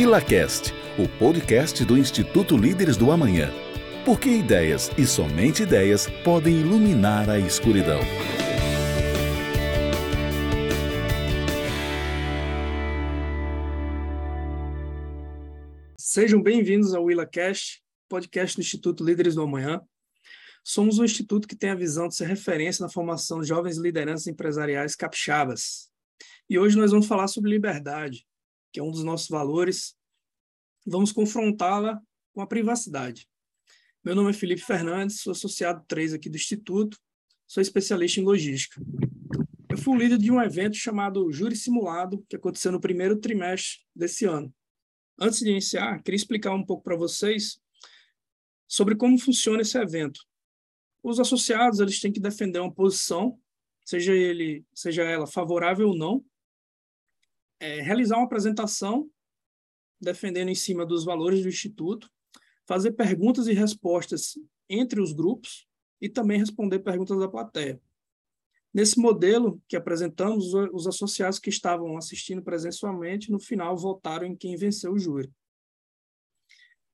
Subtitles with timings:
[0.00, 3.50] ILACAST, o podcast do Instituto Líderes do Amanhã.
[4.02, 8.00] Porque ideias e somente ideias podem iluminar a escuridão.
[15.98, 19.82] Sejam bem-vindos ao WillaCast, podcast do Instituto Líderes do Amanhã.
[20.64, 24.26] Somos um instituto que tem a visão de ser referência na formação de jovens lideranças
[24.26, 25.90] empresariais capixabas.
[26.48, 28.24] E hoje nós vamos falar sobre liberdade,
[28.72, 29.96] que é um dos nossos valores.
[30.86, 32.00] Vamos confrontá-la
[32.32, 33.28] com a privacidade.
[34.04, 36.98] Meu nome é Felipe Fernandes, sou associado 3 aqui do Instituto,
[37.46, 38.80] sou especialista em logística.
[39.68, 43.80] Eu fui o líder de um evento chamado Júri Simulado, que aconteceu no primeiro trimestre
[43.94, 44.52] desse ano.
[45.18, 47.60] Antes de iniciar, queria explicar um pouco para vocês
[48.66, 50.20] sobre como funciona esse evento.
[51.02, 53.38] Os associados eles têm que defender uma posição,
[53.84, 56.24] seja ele, seja ela favorável ou não,
[57.60, 59.08] é, realizar uma apresentação
[60.00, 62.10] defendendo em cima dos valores do instituto,
[62.66, 65.66] fazer perguntas e respostas entre os grupos
[66.00, 67.80] e também responder perguntas da plateia.
[68.72, 74.56] Nesse modelo que apresentamos, os associados que estavam assistindo presencialmente, no final, votaram em quem
[74.56, 75.30] venceu o júri.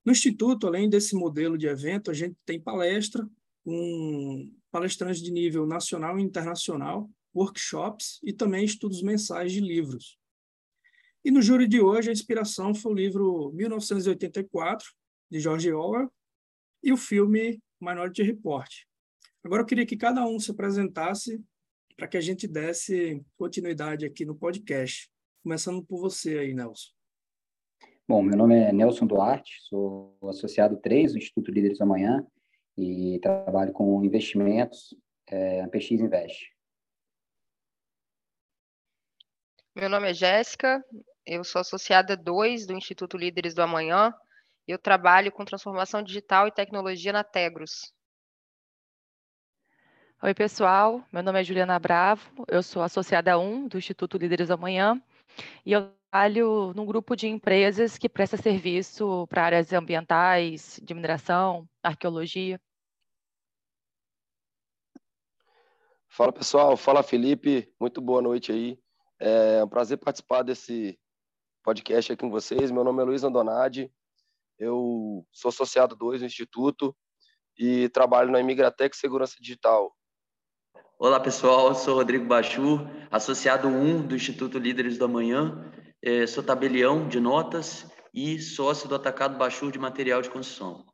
[0.03, 3.29] No Instituto, além desse modelo de evento, a gente tem palestra
[3.63, 10.17] com palestrantes de nível nacional e internacional, workshops e também estudos mensais de livros.
[11.27, 14.87] E no júri de hoje, a inspiração foi o livro 1984,
[15.29, 16.09] de George Orwell,
[16.81, 18.71] e o filme Minority Report.
[19.43, 21.43] Agora eu queria que cada um se apresentasse
[21.97, 25.11] para que a gente desse continuidade aqui no podcast.
[25.43, 26.93] Começando por você aí, Nelson.
[28.07, 32.25] Bom, meu nome é Nelson Duarte, sou associado 3 do Instituto Líderes Amanhã
[32.77, 36.55] e trabalho com investimentos é, na PX Invest.
[39.75, 40.81] Meu nome é Jéssica,
[41.27, 44.13] eu sou associada 2 do Instituto Líderes do Amanhã.
[44.65, 47.93] Eu trabalho com transformação digital e tecnologia na Tegros.
[50.23, 51.03] Oi, pessoal.
[51.11, 52.45] Meu nome é Juliana Bravo.
[52.47, 55.01] Eu sou associada 1 do Instituto Líderes Amanhã
[55.65, 61.67] e eu trabalho num grupo de empresas que presta serviço para áreas ambientais, de mineração,
[61.83, 62.59] arqueologia.
[66.07, 66.77] Fala, pessoal.
[66.77, 67.69] Fala, Felipe.
[67.77, 68.79] Muito boa noite aí.
[69.19, 70.97] É um prazer participar desse
[71.67, 72.71] podcast aqui com vocês.
[72.71, 73.91] Meu nome é Luiz Andonadi.
[74.57, 76.95] Eu sou associado 2 do Instituto
[77.57, 79.93] e trabalho na Imigratec Segurança Digital.
[80.97, 81.67] Olá, pessoal.
[81.67, 85.69] Eu sou Rodrigo Bachu, associado 1 do Instituto Líderes do Amanhã.
[86.01, 90.85] É, sou tabelião de notas e sócio do Atacado Bachu de Material de Construção.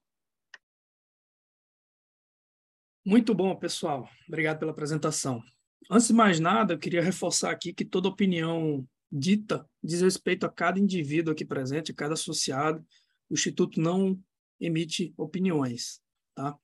[3.05, 4.09] Muito bom, pessoal.
[4.27, 5.39] Obrigado pela apresentação.
[5.87, 8.83] Antes de mais nada, eu queria reforçar aqui que toda opinião
[9.15, 12.83] dita diz respeito a cada indivíduo aqui presente, a cada associado.
[13.29, 14.19] O Instituto não
[14.59, 16.01] emite opiniões,
[16.33, 16.57] tá?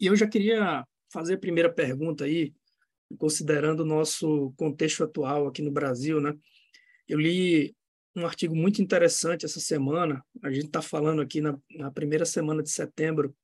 [0.00, 2.52] E eu já queria fazer a primeira pergunta aí,
[3.16, 6.34] considerando o nosso contexto atual aqui no Brasil, né?
[7.06, 7.76] Eu li
[8.16, 10.24] um artigo muito interessante essa semana.
[10.42, 13.34] A gente está falando aqui na, na, primeira semana de setembro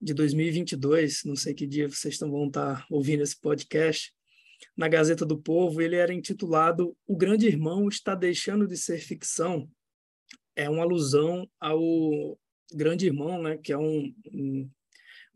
[0.00, 1.22] de 2022.
[1.24, 4.12] Não sei que dia vocês vão estar tá ouvindo esse podcast.
[4.76, 9.68] Na Gazeta do Povo, ele era intitulado O Grande Irmão está deixando de ser ficção.
[10.54, 12.38] É uma alusão ao
[12.72, 13.58] Grande Irmão, né?
[13.58, 14.70] Que é um, um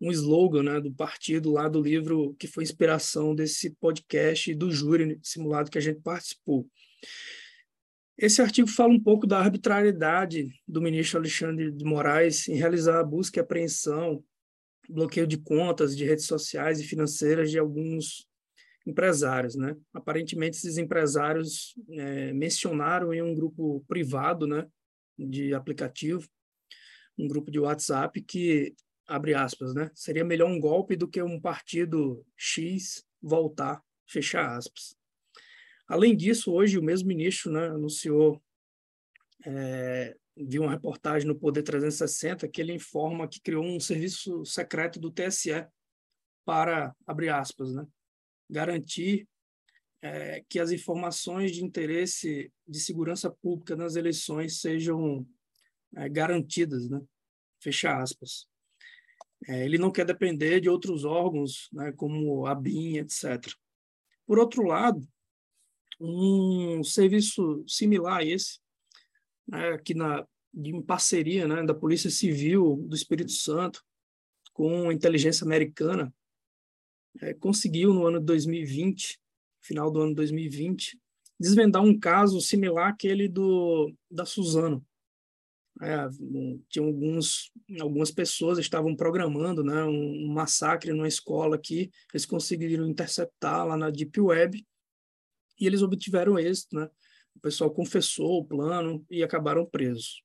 [0.01, 5.19] um slogan né, do partido lá do livro que foi inspiração desse podcast do júri
[5.23, 6.69] simulado que a gente participou.
[8.19, 13.05] Esse artigo fala um pouco da arbitrariedade do ministro Alexandre de Moraes em realizar a
[13.05, 14.25] busca e apreensão,
[14.89, 18.27] bloqueio de contas de redes sociais e financeiras de alguns
[18.87, 19.57] empresários.
[19.57, 19.77] Né?
[19.93, 24.67] Aparentemente, esses empresários é, mencionaram em um grupo privado né,
[25.19, 26.29] de aplicativo,
[27.19, 28.75] um grupo de WhatsApp, que
[29.07, 29.91] abre aspas, né?
[29.95, 34.97] Seria melhor um golpe do que um partido X voltar, fechar aspas.
[35.89, 38.43] Além disso, hoje o mesmo ministro né, anunciou,
[39.47, 44.99] é, viu uma reportagem no Poder 360 que ele informa que criou um serviço secreto
[44.99, 45.67] do TSE
[46.45, 47.87] para, abre aspas, né,
[48.49, 49.29] garantir
[50.03, 55.27] é, que as informações de interesse de segurança pública nas eleições sejam
[55.97, 57.01] é, garantidas, né,
[57.61, 58.47] fecha aspas.
[59.49, 63.53] É, ele não quer depender de outros órgãos, né, como a BIM, etc.
[64.27, 65.07] Por outro lado,
[66.01, 68.59] um serviço similar a esse,
[69.47, 73.85] né, aqui na, em parceria né, da Polícia Civil do Espírito Santo
[74.53, 76.13] com a inteligência americana,
[77.21, 79.19] é, conseguiu no ano de 2020,
[79.61, 80.99] final do ano 2020,
[81.39, 84.85] desvendar um caso similar àquele do da Suzano.
[85.83, 86.09] É,
[86.71, 92.89] tinha alguns, algumas pessoas estavam programando né, um, um, massacre numa escola aqui, eles conseguiram
[92.89, 94.67] interceptar lá na Deep Web
[95.61, 96.89] e eles obtiveram êxito, né?
[97.35, 100.23] O pessoal confessou o plano e acabaram presos.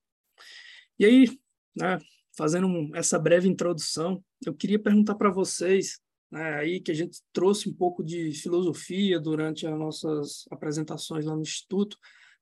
[0.97, 1.39] E aí,
[1.75, 1.99] né,
[2.38, 5.99] fazendo essa breve introdução, eu queria perguntar para vocês,
[6.31, 11.36] né, aí que a gente trouxe um pouco de filosofia durante as nossas apresentações lá
[11.36, 11.98] no Instituto,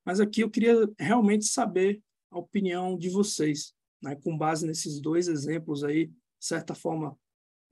[0.05, 5.27] mas aqui eu queria realmente saber a opinião de vocês, né, com base nesses dois
[5.27, 7.17] exemplos aí, de certa forma,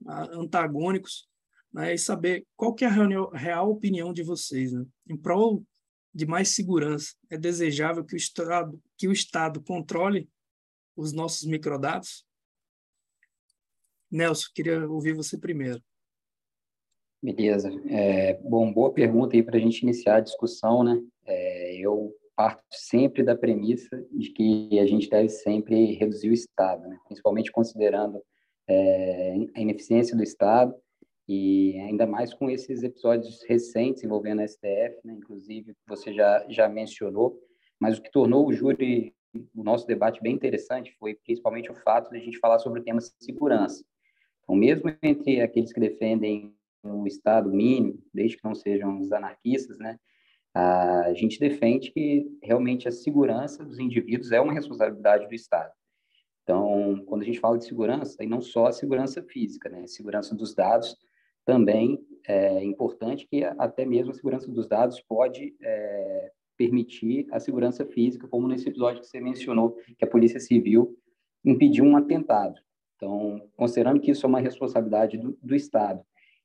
[0.06, 1.28] antagônicos,
[1.72, 4.72] né, e saber qual que é a real opinião de vocês.
[4.72, 4.84] Né?
[5.08, 5.64] Em prol
[6.12, 10.28] de mais segurança, é desejável que o Estado, que o Estado controle
[10.96, 12.26] os nossos microdados?
[14.10, 15.82] Nelson, queria ouvir você primeiro.
[17.22, 17.70] Beleza.
[17.90, 21.02] É, bom, boa pergunta aí para a gente iniciar a discussão, né?
[21.26, 26.86] É, eu parto sempre da premissa de que a gente deve sempre reduzir o Estado,
[26.86, 26.96] né?
[27.06, 28.22] principalmente considerando
[28.68, 30.72] é, a ineficiência do Estado
[31.28, 35.14] e ainda mais com esses episódios recentes envolvendo a STF, né?
[35.14, 37.36] inclusive você já já mencionou,
[37.80, 39.12] mas o que tornou o júri
[39.54, 42.84] o nosso debate bem interessante foi principalmente o fato de a gente falar sobre o
[42.84, 43.84] tema segurança.
[44.42, 49.78] Então, mesmo entre aqueles que defendem o Estado mínimo, desde que não sejam os anarquistas,
[49.78, 49.98] né,
[50.54, 55.72] a gente defende que realmente a segurança dos indivíduos é uma responsabilidade do Estado.
[56.42, 59.86] Então, quando a gente fala de segurança, e não só a segurança física, né, a
[59.86, 60.96] segurança dos dados
[61.44, 67.86] também é importante, que até mesmo a segurança dos dados pode é, permitir a segurança
[67.86, 70.98] física, como nesse episódio que você mencionou, que a Polícia Civil
[71.44, 72.60] impediu um atentado.
[72.96, 76.02] Então, considerando que isso é uma responsabilidade do, do Estado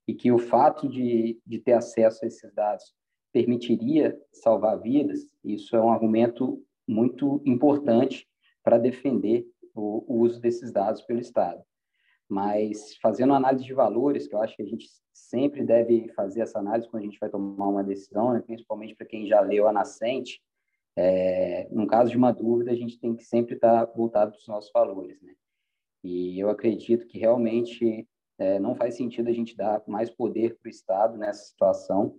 [0.07, 2.93] e que o fato de, de ter acesso a esses dados
[3.31, 8.27] permitiria salvar vidas, isso é um argumento muito importante
[8.63, 11.63] para defender o, o, uso desses dados pelo Estado.
[12.29, 16.59] Mas fazendo análise de valores, que eu acho que a gente sempre deve fazer essa
[16.59, 18.41] análise quando a gente vai tomar uma decisão, né?
[18.41, 20.41] principalmente para quem já leu a nascente,
[20.95, 24.47] é, no caso de uma dúvida, a gente tem que sempre estar voltado para os
[24.47, 25.19] nossos valores.
[25.21, 25.33] Né?
[26.03, 30.67] E eu acredito que realmente é, não faz sentido a gente dar mais poder para
[30.67, 32.17] o Estado nessa situação,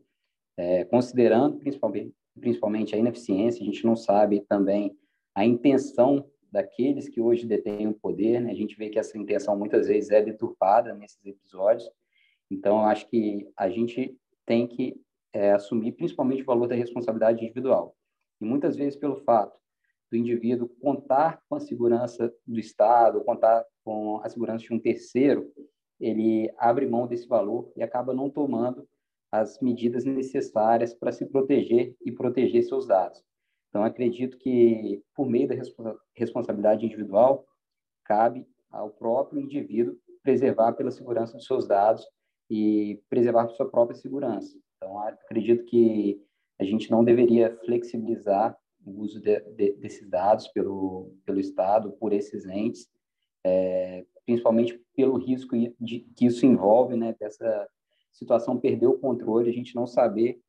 [0.56, 4.96] é, considerando principalmente, principalmente a ineficiência, a gente não sabe também
[5.34, 8.52] a intenção daqueles que hoje detêm o poder, né?
[8.52, 11.90] a gente vê que essa intenção muitas vezes é deturpada nesses episódios,
[12.48, 14.16] então acho que a gente
[14.46, 15.00] tem que
[15.32, 17.96] é, assumir principalmente o valor da responsabilidade individual,
[18.40, 19.58] e muitas vezes pelo fato
[20.10, 25.52] do indivíduo contar com a segurança do Estado, contar com a segurança de um terceiro,
[26.04, 28.86] ele abre mão desse valor e acaba não tomando
[29.32, 33.22] as medidas necessárias para se proteger e proteger seus dados.
[33.68, 35.56] Então, acredito que, por meio da
[36.14, 37.44] responsabilidade individual,
[38.04, 42.06] cabe ao próprio indivíduo preservar pela segurança dos seus dados
[42.48, 44.56] e preservar sua própria segurança.
[44.76, 46.22] Então, acredito que
[46.60, 52.12] a gente não deveria flexibilizar o uso de, de, desses dados pelo, pelo Estado, por
[52.12, 52.88] esses entes,
[53.42, 57.68] é, principalmente pelo risco de, que isso envolve, né, dessa
[58.12, 60.40] situação perder o controle, a gente não saber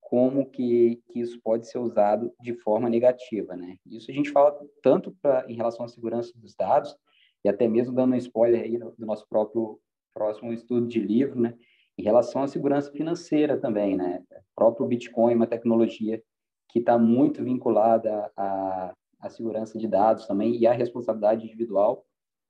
[0.00, 3.76] como que, que isso pode ser usado de forma negativa, né?
[3.86, 6.94] Isso a gente fala tanto pra, em relação à segurança dos dados,
[7.42, 9.80] e até mesmo dando um spoiler aí do, nosso próprio
[10.12, 11.54] próximo estudo de livro, né?
[11.98, 14.22] Em relação à segurança financeira também, né?
[14.30, 16.22] O próprio Bitcoin é uma tecnologia
[16.68, 22.04] que está muito vinculada à, à segurança de dados também e à responsabilidade individual.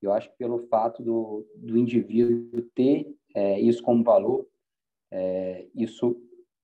[0.05, 4.47] Eu acho que pelo fato do, do indivíduo ter é, isso como valor,
[5.11, 6.21] é, isso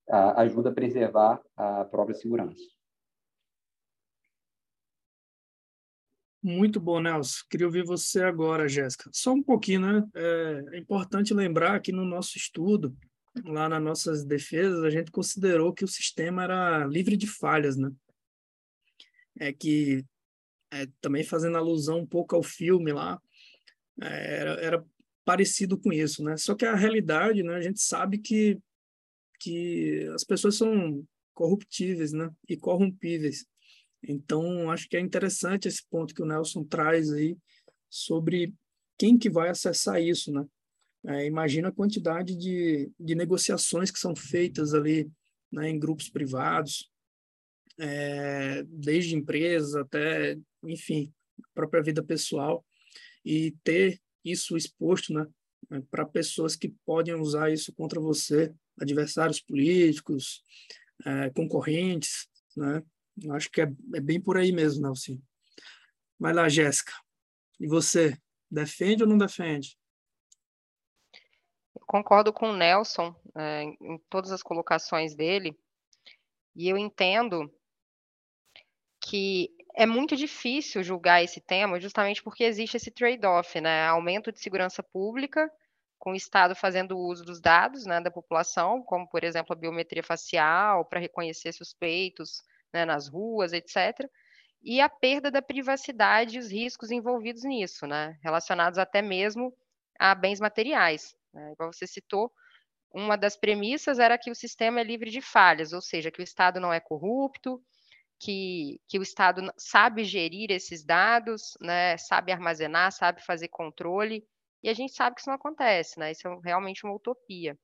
[0.09, 2.63] a, ajuda a preservar a própria segurança.
[6.43, 7.45] Muito bom, Nelson.
[7.51, 9.11] Queria ouvir você agora, Jéssica.
[9.13, 10.09] Só um pouquinho, né?
[10.15, 12.97] É, é importante lembrar que no nosso estudo,
[13.45, 17.93] lá nas nossas defesas, a gente considerou que o sistema era livre de falhas, né?
[19.39, 20.03] É que,
[20.73, 23.21] é, também fazendo alusão um pouco ao filme lá,
[24.09, 24.85] era, era
[25.25, 26.37] parecido com isso, né?
[26.37, 27.54] Só que a realidade, né?
[27.54, 28.59] A gente sabe que
[29.42, 31.02] que as pessoas são
[31.33, 32.30] corruptíveis, né?
[32.49, 33.47] E corrompíveis.
[34.02, 37.37] Então, acho que é interessante esse ponto que o Nelson traz aí
[37.88, 38.54] sobre
[38.99, 40.45] quem que vai acessar isso, né?
[41.07, 45.11] É, imagina a quantidade de, de negociações que são feitas ali
[45.50, 46.90] né, em grupos privados,
[47.78, 51.11] é, desde empresas até, enfim,
[51.54, 52.62] própria vida pessoal,
[53.25, 55.27] e ter isso exposto né,
[55.91, 60.45] para pessoas que podem usar isso contra você, adversários políticos,
[61.05, 62.83] é, concorrentes, né?
[63.33, 65.21] Acho que é, é bem por aí mesmo, Nelson.
[66.19, 66.93] Vai lá, Jéssica.
[67.59, 68.19] E você,
[68.50, 69.77] defende ou não defende?
[71.75, 75.59] Eu concordo com o Nelson é, em todas as colocações dele,
[76.57, 77.53] e eu entendo
[79.00, 83.87] que é muito difícil julgar esse tema justamente porque existe esse trade-off, né?
[83.87, 85.50] Aumento de segurança pública,
[85.99, 90.03] com o Estado fazendo uso dos dados né, da população, como, por exemplo, a biometria
[90.03, 94.09] facial, para reconhecer suspeitos né, nas ruas, etc.
[94.62, 98.19] E a perda da privacidade e os riscos envolvidos nisso, né?
[98.23, 99.55] Relacionados até mesmo
[99.99, 101.15] a bens materiais.
[101.33, 101.53] Né?
[101.53, 102.33] Igual você citou,
[102.93, 106.25] uma das premissas era que o sistema é livre de falhas, ou seja, que o
[106.25, 107.62] Estado não é corrupto,
[108.21, 114.23] que, que o Estado sabe gerir esses dados, né, sabe armazenar, sabe fazer controle,
[114.62, 116.12] e a gente sabe que isso não acontece, né?
[116.12, 117.59] Isso é realmente uma utopia.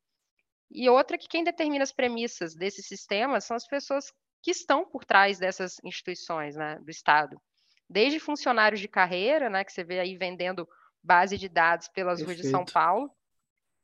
[0.71, 4.11] E outra que quem determina as premissas desse sistema são as pessoas
[4.43, 7.41] que estão por trás dessas instituições, né, do Estado.
[7.89, 10.67] Desde funcionários de carreira, né, que você vê aí vendendo
[11.03, 12.39] base de dados pelas Perfeito.
[12.39, 13.11] ruas de São Paulo,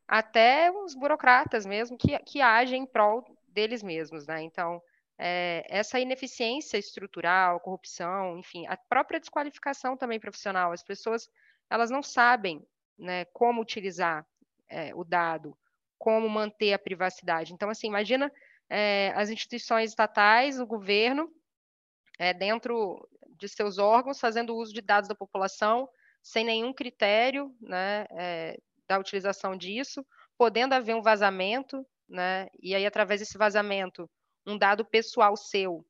[0.09, 4.43] até os burocratas mesmo que, que agem em prol deles mesmos, né?
[4.43, 4.83] Então,
[5.25, 11.29] é, essa ineficiência estrutural, corrupção, enfim, a própria desqualificação também profissional, as pessoas
[11.71, 12.61] elas não sabem
[12.99, 14.27] né, como utilizar
[14.69, 15.57] é, o dado,
[15.97, 17.53] como manter a privacidade.
[17.53, 18.33] Então, assim, imagina
[18.69, 21.33] é, as instituições estatais, o governo,
[22.39, 25.89] dentro de seus órgãos, fazendo uso de dados da população,
[26.23, 28.07] sem nenhum critério né,
[28.87, 30.07] da utilização disso,
[30.39, 34.09] podendo haver um vazamento, né, e aí, através desse vazamento,
[34.47, 35.85] um dado pessoal seu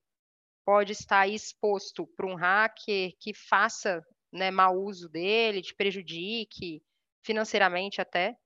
[0.65, 6.83] pode estar exposto para um hacker que faça né, mau uso dele, te prejudique
[7.25, 8.37] financeiramente até.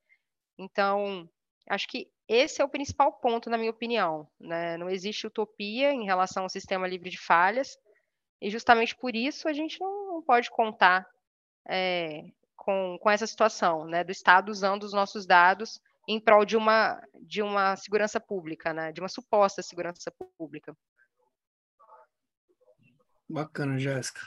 [0.58, 1.28] Então,
[1.68, 4.28] acho que esse é o principal ponto, na minha opinião.
[4.40, 4.76] Né?
[4.76, 7.76] Não existe utopia em relação ao sistema livre de falhas,
[8.40, 11.06] e justamente por isso a gente não, não pode contar
[11.68, 12.24] é,
[12.56, 17.02] com, com essa situação né, do Estado usando os nossos dados em prol de uma,
[17.20, 18.92] de uma segurança pública, né?
[18.92, 20.76] de uma suposta segurança pública.
[23.28, 24.20] Bacana, Jéssica.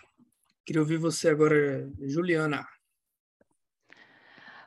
[0.65, 2.67] Queria ouvir você agora, Juliana.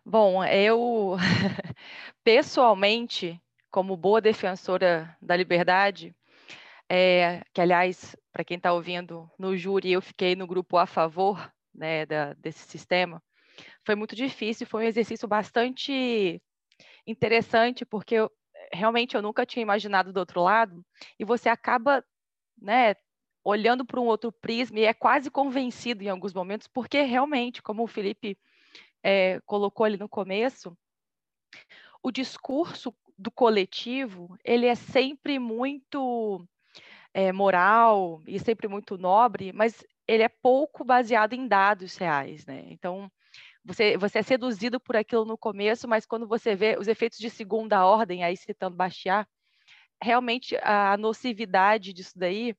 [0.04, 1.16] Bom, eu
[2.25, 3.40] pessoalmente,
[3.71, 6.16] como boa defensora da liberdade,
[6.88, 11.52] é, que aliás, para quem está ouvindo no júri, eu fiquei no grupo a favor
[11.75, 13.23] né, da, desse sistema.
[13.85, 16.42] Foi muito difícil, foi um exercício bastante
[17.06, 18.30] interessante, porque eu,
[18.73, 20.85] realmente eu nunca tinha imaginado do outro lado,
[21.18, 22.04] e você acaba,
[22.61, 22.94] né,
[23.44, 27.82] olhando para um outro prisma e é quase convencido em alguns momentos, porque realmente, como
[27.82, 28.38] o Felipe
[29.02, 30.76] é, colocou ali no começo,
[32.02, 36.47] o discurso do coletivo, ele é sempre muito
[37.12, 42.64] é, moral e sempre muito nobre, mas ele é pouco baseado em dados reais, né?
[42.66, 43.11] Então,
[43.64, 47.31] você, você é seduzido por aquilo no começo, mas quando você vê os efeitos de
[47.31, 49.28] segunda ordem, aí citando Bastiat,
[50.02, 52.54] realmente a nocividade disso daí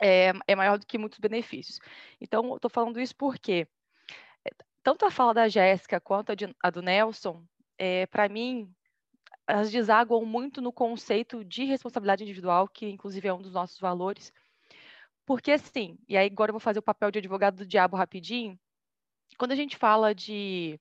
[0.00, 1.78] é, é maior do que muitos benefícios.
[2.20, 3.68] Então, estou falando isso porque
[4.82, 7.44] tanto a fala da Jéssica quanto a, de, a do Nelson,
[7.78, 8.72] é, para mim,
[9.46, 14.32] elas desaguam muito no conceito de responsabilidade individual, que inclusive é um dos nossos valores.
[15.26, 18.58] Porque, assim, e aí agora eu vou fazer o papel de advogado do diabo rapidinho,
[19.36, 20.78] quando a gente fala de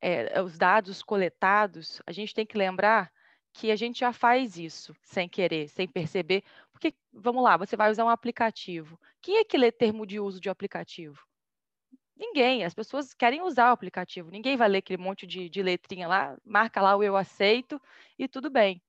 [0.00, 3.10] é, os dados coletados, a gente tem que lembrar
[3.52, 6.44] que a gente já faz isso sem querer, sem perceber.
[6.70, 8.98] Porque, vamos lá, você vai usar um aplicativo.
[9.20, 11.18] Quem é que lê termo de uso de aplicativo?
[12.16, 12.64] Ninguém.
[12.64, 14.30] As pessoas querem usar o aplicativo.
[14.30, 17.80] Ninguém vai ler aquele monte de, de letrinha lá, marca lá o eu aceito
[18.18, 18.82] e tudo bem.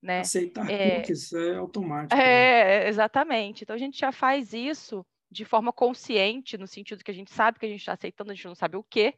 [0.00, 0.20] Né?
[0.20, 2.20] Aceitar é, cookies é automático.
[2.20, 2.88] É, né?
[2.88, 3.64] exatamente.
[3.64, 7.58] Então a gente já faz isso de forma consciente, no sentido que a gente sabe
[7.58, 9.14] que a gente está aceitando, a gente não sabe o quê,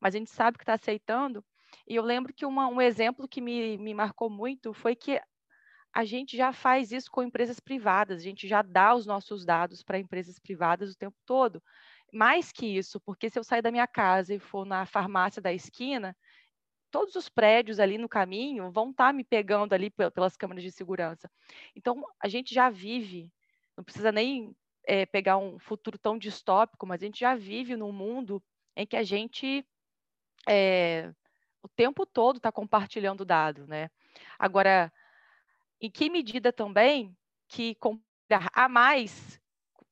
[0.00, 1.44] mas a gente sabe que está aceitando.
[1.86, 5.20] E eu lembro que uma, um exemplo que me, me marcou muito foi que
[5.92, 9.82] a gente já faz isso com empresas privadas, a gente já dá os nossos dados
[9.82, 11.62] para empresas privadas o tempo todo.
[12.12, 15.52] Mais que isso, porque se eu sair da minha casa e for na farmácia da
[15.52, 16.16] esquina,
[16.90, 20.72] todos os prédios ali no caminho vão estar tá me pegando ali pelas câmeras de
[20.72, 21.30] segurança.
[21.76, 23.30] Então, a gente já vive,
[23.76, 24.54] não precisa nem
[24.88, 28.42] é, pegar um futuro tão distópico, mas a gente já vive num mundo
[28.74, 29.62] em que a gente
[30.48, 31.12] é,
[31.62, 33.90] o tempo todo está compartilhando dado, né?
[34.38, 34.90] Agora,
[35.78, 37.14] em que medida também
[37.46, 39.38] que compartilhar a mais,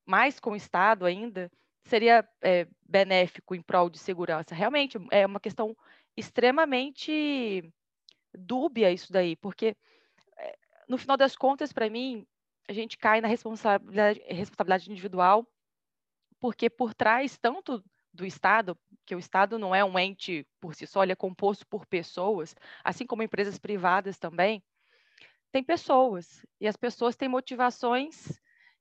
[0.07, 1.50] mais com o Estado ainda,
[1.85, 4.55] seria é, benéfico em prol de segurança?
[4.55, 5.76] Realmente é uma questão
[6.17, 7.71] extremamente
[8.35, 9.76] dúbia isso daí, porque
[10.88, 12.26] no final das contas, para mim,
[12.69, 15.47] a gente cai na responsabilidade, responsabilidade individual,
[16.41, 17.83] porque por trás tanto
[18.13, 21.67] do Estado, que o Estado não é um ente por si só, ele é composto
[21.67, 24.63] por pessoas, assim como empresas privadas também,
[25.53, 28.41] tem pessoas, e as pessoas têm motivações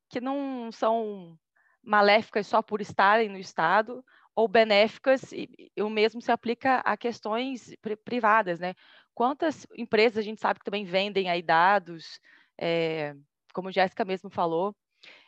[0.10, 1.38] que não são
[1.84, 4.04] maléficas só por estarem no Estado,
[4.36, 7.74] ou benéficas, e, e o mesmo se aplica a questões
[8.04, 8.74] privadas, né?
[9.14, 12.20] Quantas empresas a gente sabe que também vendem aí dados,
[12.58, 13.16] é,
[13.56, 14.76] como Jéssica mesmo falou.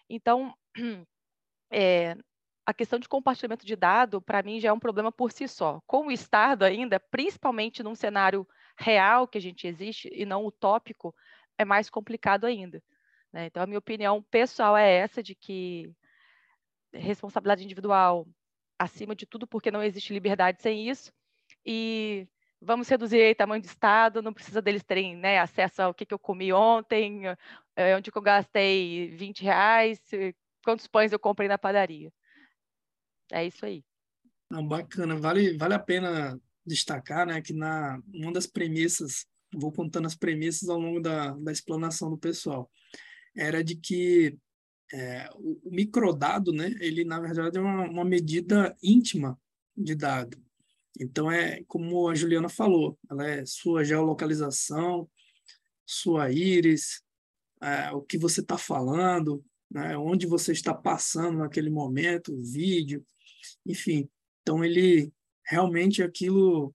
[0.10, 0.54] Então,
[1.72, 2.16] é,
[2.66, 5.82] a questão de compartilhamento de dado, para mim, já é um problema por si só.
[5.88, 8.46] Com o Estado ainda, principalmente num cenário
[8.78, 11.16] real que a gente existe e não utópico,
[11.58, 12.84] é mais complicado ainda.
[13.32, 13.46] Né?
[13.46, 15.90] Então, a minha opinião pessoal é essa, de que
[16.94, 18.28] responsabilidade individual
[18.78, 21.12] acima de tudo, porque não existe liberdade sem isso,
[21.66, 22.28] e
[22.62, 26.14] vamos reduzir o tamanho do Estado, não precisa deles terem né, acesso ao que, que
[26.14, 27.24] eu comi ontem,
[27.96, 30.00] onde eu gastei 20 reais,
[30.64, 32.12] quantos pães eu comprei na padaria.
[33.32, 33.84] É isso aí.
[34.50, 40.06] Não, bacana, vale, vale a pena destacar né, que na uma das premissas, vou contando
[40.06, 42.70] as premissas ao longo da, da explanação do pessoal,
[43.36, 44.38] era de que
[44.92, 49.40] é, o, o microdado, né, ele na verdade é uma, uma medida íntima
[49.76, 50.38] de dado.
[51.00, 55.10] Então é como a Juliana falou, ela é sua geolocalização,
[55.86, 57.02] sua íris,
[57.62, 63.06] é, o que você está falando, né, onde você está passando naquele momento, o vídeo,
[63.66, 64.10] enfim.
[64.42, 65.12] Então ele
[65.46, 66.74] realmente é aquilo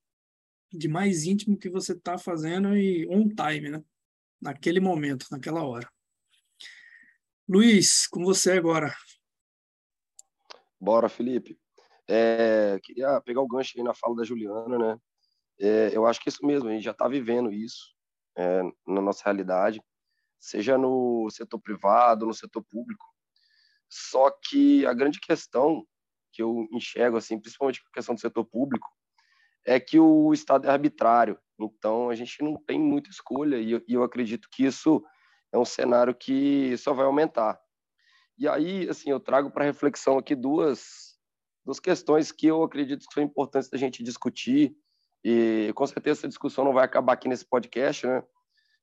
[0.73, 3.85] de mais íntimo que você está fazendo e on time, né?
[4.41, 5.89] Naquele momento, naquela hora.
[7.49, 8.95] Luiz, com você agora.
[10.81, 11.59] Bora, Felipe.
[12.09, 14.99] É, queria pegar o gancho aí na fala da Juliana, né?
[15.61, 17.95] É, eu acho que é isso mesmo, a gente já está vivendo isso
[18.37, 19.81] é, na nossa realidade,
[20.43, 23.07] seja no setor privado, no setor público.
[23.89, 25.87] Só que a grande questão
[26.33, 28.89] que eu enxergo, assim, principalmente a questão do setor público,
[29.65, 31.39] é que o Estado é arbitrário.
[31.61, 35.05] Então, a gente não tem muita escolha e eu, e eu acredito que isso
[35.53, 37.61] é um cenário que só vai aumentar.
[38.37, 41.17] E aí, assim, eu trago para reflexão aqui duas,
[41.65, 44.75] duas questões que eu acredito que são importantes da gente discutir
[45.23, 48.25] e com certeza essa discussão não vai acabar aqui nesse podcast, né?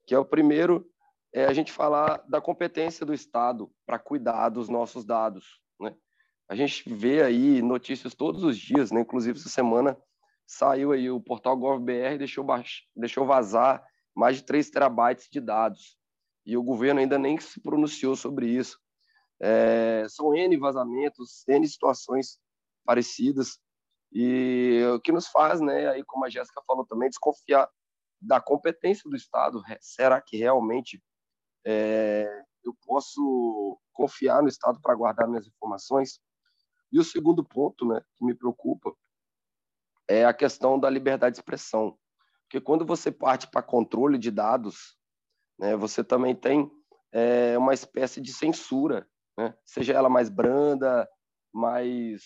[0.07, 0.89] Que é o primeiro
[1.33, 5.95] é a gente falar da competência do Estado para cuidar dos nossos dados, né?
[6.47, 9.01] A gente vê aí notícias todos os dias, né?
[9.01, 9.97] Inclusive essa semana
[10.47, 12.45] saiu aí o portal GovBR deixou
[12.95, 15.97] deixou vazar mais de 3 terabytes de dados
[16.45, 18.79] e o governo ainda nem se pronunciou sobre isso.
[19.39, 22.39] É, são N vazamentos, N situações
[22.83, 23.59] parecidas,
[24.11, 27.69] e o que nos faz, né, aí como a Jéssica falou também, desconfiar
[28.19, 29.61] da competência do Estado.
[29.79, 31.01] Será que realmente
[31.65, 32.27] é,
[32.63, 36.19] eu posso confiar no Estado para guardar minhas informações?
[36.91, 38.93] E o segundo ponto, né, que me preocupa,
[40.07, 41.97] é a questão da liberdade de expressão.
[42.43, 44.99] Porque quando você parte para controle de dados,
[45.59, 45.75] né?
[45.75, 46.71] Você também tem
[47.11, 49.05] é, uma espécie de censura,
[49.37, 49.53] né?
[49.65, 51.07] seja ela mais branda,
[51.53, 52.23] mais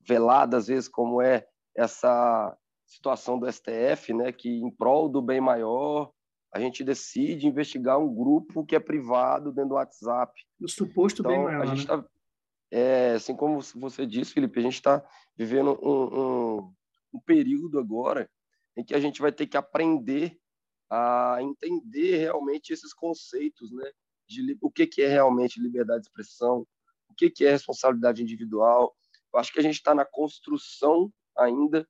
[0.00, 4.32] velada, às vezes, como é essa situação do STF, né?
[4.32, 6.10] que, em prol do bem maior,
[6.56, 10.32] a gente decide investigar um grupo que é privado dentro do WhatsApp.
[10.58, 11.62] O suposto então, bem maior.
[11.62, 11.96] A gente né?
[11.96, 12.08] tá,
[12.70, 16.74] é, assim como você disse, Felipe, a gente está vivendo um, um,
[17.12, 18.30] um período agora
[18.74, 20.38] em que a gente vai ter que aprender
[20.88, 23.90] a entender realmente esses conceitos, né?
[24.26, 26.66] De o que, que é realmente liberdade de expressão,
[27.10, 28.96] o que, que é responsabilidade individual.
[29.32, 31.86] Eu acho que a gente está na construção ainda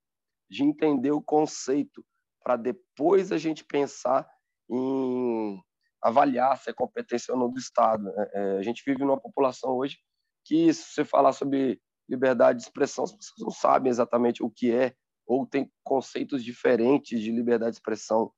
[0.50, 2.04] de entender o conceito,
[2.42, 4.28] para depois a gente pensar
[4.68, 5.62] em
[6.02, 8.08] avaliar se é competência ou não do Estado.
[8.08, 9.98] É, é, a gente vive numa população hoje
[10.44, 14.72] que, se você falar sobre liberdade de expressão, as pessoas não sabem exatamente o que
[14.72, 14.94] é,
[15.26, 18.32] ou tem conceitos diferentes de liberdade de expressão.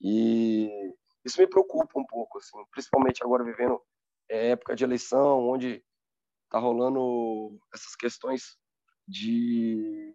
[0.00, 0.68] E
[1.24, 3.80] isso me preocupa um pouco, assim, principalmente agora vivendo
[4.28, 5.82] é, época de eleição, onde
[6.44, 8.56] está rolando essas questões
[9.06, 10.14] de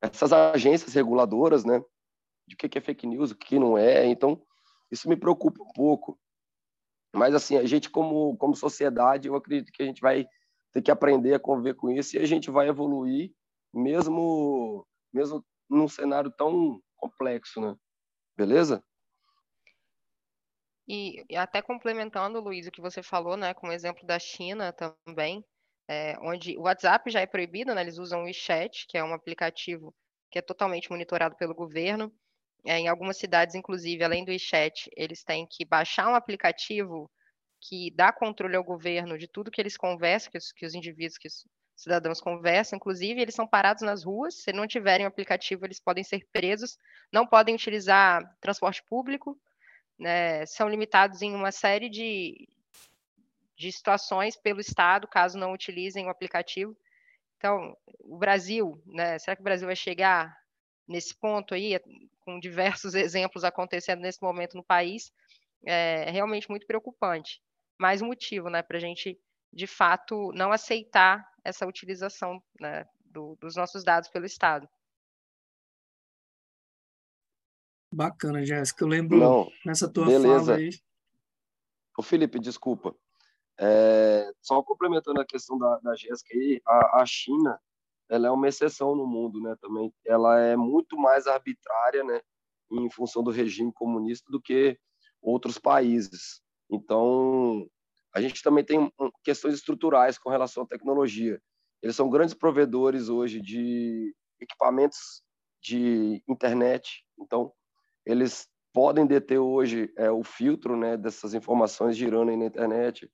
[0.00, 1.82] essas agências reguladoras, né?
[2.48, 4.06] De o que é fake news, o que não é.
[4.06, 4.42] Então,
[4.90, 6.18] isso me preocupa um pouco.
[7.14, 10.26] Mas, assim, a gente, como, como sociedade, eu acredito que a gente vai
[10.72, 13.32] ter que aprender a conviver com isso e a gente vai evoluir,
[13.72, 17.76] mesmo, mesmo num cenário tão complexo, né?
[18.36, 18.82] Beleza?
[20.86, 24.72] E, e até complementando, Luiz, o que você falou, né, com o exemplo da China
[24.72, 25.44] também,
[25.86, 29.12] é, onde o WhatsApp já é proibido, né, eles usam o WeChat, que é um
[29.12, 29.94] aplicativo
[30.30, 32.12] que é totalmente monitorado pelo governo.
[32.68, 37.10] É, em algumas cidades, inclusive, além do e-chat, eles têm que baixar um aplicativo
[37.58, 41.16] que dá controle ao governo de tudo que eles conversam, que os, que os indivíduos,
[41.16, 45.64] que os cidadãos conversam, inclusive, eles são parados nas ruas, se não tiverem o aplicativo,
[45.64, 46.76] eles podem ser presos,
[47.10, 49.40] não podem utilizar transporte público,
[49.98, 52.46] né, são limitados em uma série de,
[53.56, 56.76] de situações pelo Estado, caso não utilizem o aplicativo.
[57.38, 60.36] Então, o Brasil, né, será que o Brasil vai chegar
[60.88, 61.78] nesse ponto aí,
[62.20, 65.12] com diversos exemplos acontecendo nesse momento no país?
[65.64, 67.42] É realmente muito preocupante.
[67.78, 69.20] Mais um motivo, né, para a gente,
[69.52, 74.68] de fato, não aceitar essa utilização né, do, dos nossos dados pelo Estado.
[77.92, 78.84] Bacana, Jéssica.
[78.84, 80.52] Eu lembro Não, nessa tua beleza.
[80.52, 80.70] fala aí.
[81.96, 82.94] Ô, Felipe, desculpa.
[83.58, 87.60] É, só complementando a questão da, da Jéssica aí, a, a China,
[88.08, 89.92] ela é uma exceção no mundo, né, também.
[90.06, 92.20] Ela é muito mais arbitrária, né,
[92.70, 94.78] em função do regime comunista do que
[95.20, 96.40] outros países.
[96.70, 97.68] Então,
[98.14, 98.92] a gente também tem
[99.22, 101.40] questões estruturais com relação à tecnologia.
[101.82, 105.22] Eles são grandes provedores hoje de equipamentos
[105.62, 107.52] de internet, então
[108.06, 113.10] eles podem deter hoje é, o filtro né, dessas informações girando aí na internet.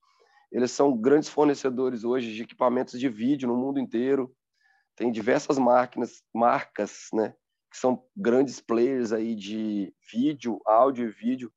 [0.53, 4.35] Eles são grandes fornecedores hoje de equipamentos de vídeo no mundo inteiro.
[4.97, 7.35] Tem diversas máquinas, marcas, né,
[7.71, 11.53] que são grandes players aí de vídeo, áudio e vídeo.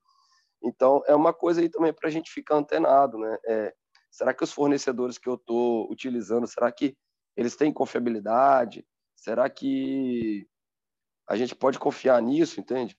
[0.63, 3.37] Então, é uma coisa aí também para a gente ficar antenado, né?
[3.45, 3.75] É,
[4.09, 6.97] será que os fornecedores que eu estou utilizando, será que
[7.35, 8.83] eles têm confiabilidade?
[9.15, 10.47] Será que
[11.27, 12.97] a gente pode confiar nisso, entende?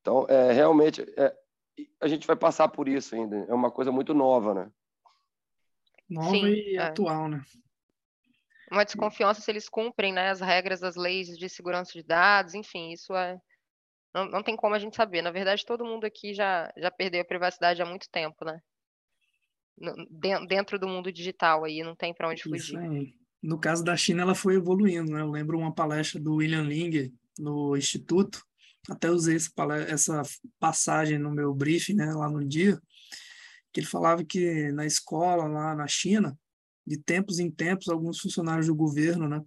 [0.00, 1.32] Então, é, realmente, é,
[2.00, 3.36] a gente vai passar por isso ainda.
[3.48, 4.72] É uma coisa muito nova, né?
[6.08, 6.82] Nova Sim, e é.
[6.82, 7.44] atual, né?
[8.70, 12.92] Uma desconfiança se eles cumprem né, as regras das leis de segurança de dados, enfim,
[12.92, 13.38] isso é.
[14.14, 15.22] Não, não tem como a gente saber.
[15.22, 18.60] Na verdade, todo mundo aqui já, já perdeu a privacidade há muito tempo, né?
[20.48, 22.78] Dentro do mundo digital aí, não tem para onde Isso fugir.
[22.78, 23.14] aí.
[23.40, 25.20] No caso da China, ela foi evoluindo, né?
[25.20, 28.44] Eu lembro uma palestra do William Ling no Instituto,
[28.88, 29.52] até usei essa,
[29.88, 30.22] essa
[30.58, 32.80] passagem no meu briefing, né, lá no dia,
[33.72, 36.36] que ele falava que na escola, lá na China,
[36.88, 39.44] de tempos em tempos, alguns funcionários do governo, né,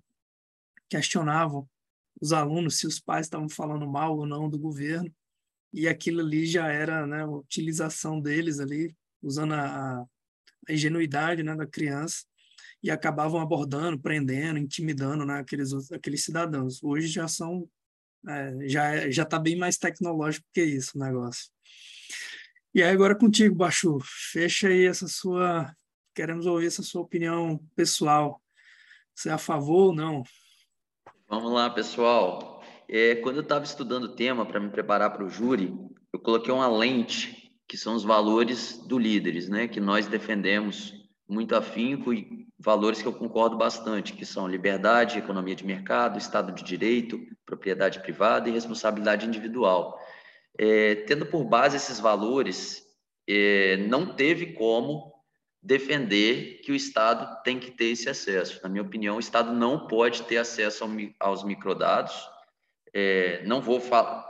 [0.89, 1.67] questionavam
[2.21, 5.12] os alunos se os pais estavam falando mal ou não do governo,
[5.73, 10.06] e aquilo ali já era, né, a utilização deles ali, usando a,
[10.67, 12.25] a ingenuidade, né, da criança,
[12.84, 16.84] e acabavam abordando, prendendo, intimidando, né, aqueles, aqueles cidadãos.
[16.84, 17.67] Hoje já são,
[18.27, 21.49] é, já é- já está bem mais tecnológico que isso o negócio.
[22.73, 23.99] E aí agora contigo, Bachu,
[24.32, 25.73] fecha aí essa sua,
[26.13, 28.41] queremos ouvir essa sua opinião pessoal.
[29.13, 30.24] Você é a favor ou não?
[31.28, 32.63] Vamos lá, pessoal.
[32.88, 35.74] É, quando eu estava estudando o tema para me preparar para o júri,
[36.13, 39.67] eu coloquei uma lente, que são os valores do líderes, né?
[39.67, 40.93] Que nós defendemos
[41.28, 46.52] muito afinco e valores que eu concordo bastante, que são liberdade, economia de mercado, Estado
[46.52, 49.97] de Direito, propriedade privada e responsabilidade individual.
[50.58, 52.84] É, tendo por base esses valores,
[53.28, 55.11] é, não teve como
[55.62, 58.60] defender que o Estado tem que ter esse acesso.
[58.63, 60.84] Na minha opinião, o Estado não pode ter acesso
[61.19, 62.13] aos microdados.
[62.93, 63.82] É, não vou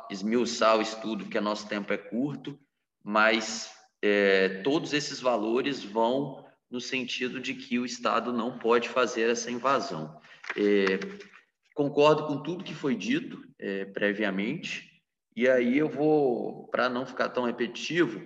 [0.10, 2.60] esmiuçar o estudo, porque nosso tempo é curto,
[3.04, 9.30] mas é, todos esses valores vão no sentido de que o Estado não pode fazer
[9.30, 10.20] essa invasão.
[10.56, 11.00] É,
[11.74, 15.02] concordo com tudo que foi dito é, previamente,
[15.36, 18.22] e aí eu vou, para não ficar tão repetitivo,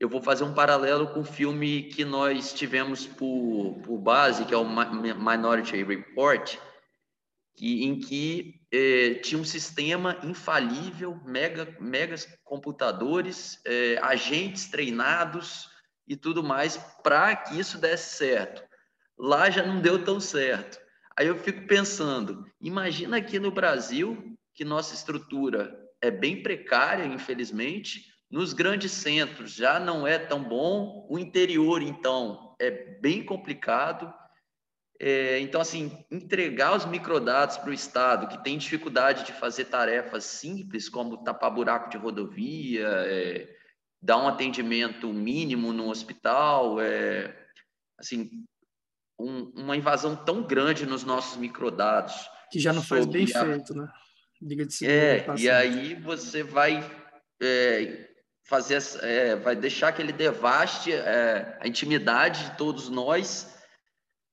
[0.00, 4.54] eu vou fazer um paralelo com o filme que nós tivemos por, por base, que
[4.54, 6.56] é o Mi- Minority Report,
[7.54, 15.68] que, em que eh, tinha um sistema infalível, mega, megas computadores, eh, agentes treinados
[16.08, 18.64] e tudo mais para que isso desse certo.
[19.18, 20.80] Lá já não deu tão certo.
[21.14, 28.09] Aí eu fico pensando, imagina aqui no Brasil, que nossa estrutura é bem precária, infelizmente,
[28.30, 34.12] nos grandes centros já não é tão bom, o interior, então, é bem complicado.
[35.00, 40.24] É, então, assim, entregar os microdados para o Estado, que tem dificuldade de fazer tarefas
[40.24, 43.48] simples, como tapar buraco de rodovia, é,
[44.00, 47.34] dar um atendimento mínimo no hospital, é,
[47.98, 48.30] assim,
[49.18, 52.14] um, uma invasão tão grande nos nossos microdados.
[52.52, 53.88] Que já não faz bem a- feito, né?
[54.42, 56.82] Diga-se de é, e aí você vai
[57.42, 58.08] é,
[58.44, 63.54] fazer, é, vai deixar que ele devaste é, a intimidade de todos nós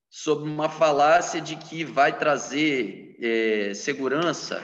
[0.09, 4.63] sob uma falácia de que vai trazer é, segurança.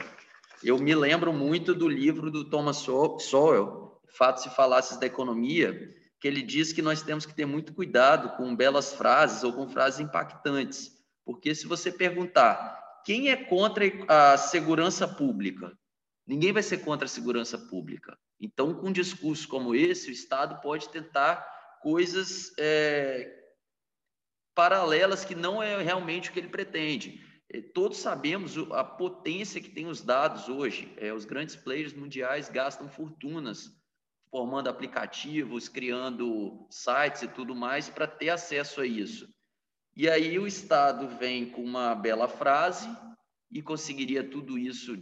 [0.62, 6.26] Eu me lembro muito do livro do Thomas Sowell, Fatos e Falácias da Economia, que
[6.26, 10.00] ele diz que nós temos que ter muito cuidado com belas frases ou com frases
[10.00, 10.90] impactantes,
[11.24, 15.70] porque se você perguntar quem é contra a segurança pública,
[16.26, 18.18] ninguém vai ser contra a segurança pública.
[18.40, 21.46] Então, com um discurso como esse, o Estado pode tentar
[21.82, 23.30] coisas é,
[24.54, 27.20] paralelas que não é realmente o que ele pretende.
[27.52, 30.92] É, todos sabemos a potência que tem os dados hoje.
[30.96, 33.70] É, os grandes players mundiais gastam fortunas
[34.30, 39.32] formando aplicativos, criando sites e tudo mais para ter acesso a isso.
[39.96, 42.88] E aí o Estado vem com uma bela frase
[43.48, 44.96] e conseguiria tudo isso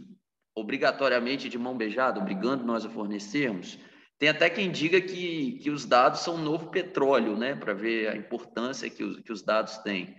[0.55, 3.79] obrigatoriamente de mão beijada, obrigando nós a fornecermos.
[4.19, 8.09] Tem até quem diga que, que os dados são um novo petróleo, né, para ver
[8.09, 10.15] a importância que os, que os dados têm.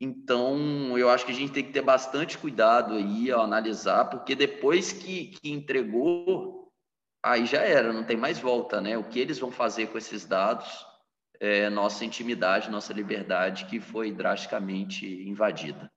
[0.00, 4.34] Então, eu acho que a gente tem que ter bastante cuidado aí ao analisar, porque
[4.34, 6.72] depois que, que entregou,
[7.22, 8.96] aí já era, não tem mais volta, né?
[8.96, 10.86] O que eles vão fazer com esses dados
[11.40, 15.90] é nossa intimidade, nossa liberdade, que foi drasticamente invadida.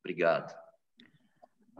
[0.00, 0.56] Obrigado.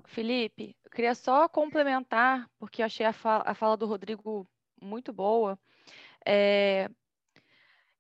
[0.07, 4.45] Felipe, eu queria só complementar, porque eu achei a fala, a fala do Rodrigo
[4.83, 5.57] muito boa.
[6.27, 6.91] É,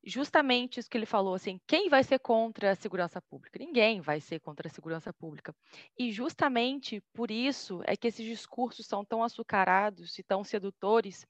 [0.03, 3.61] justamente isso que ele falou, assim, quem vai ser contra a segurança pública?
[3.61, 5.55] Ninguém vai ser contra a segurança pública.
[5.97, 11.25] E justamente por isso é que esses discursos são tão açucarados e tão sedutores,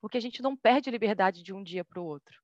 [0.00, 2.40] porque a gente não perde liberdade de um dia para o outro.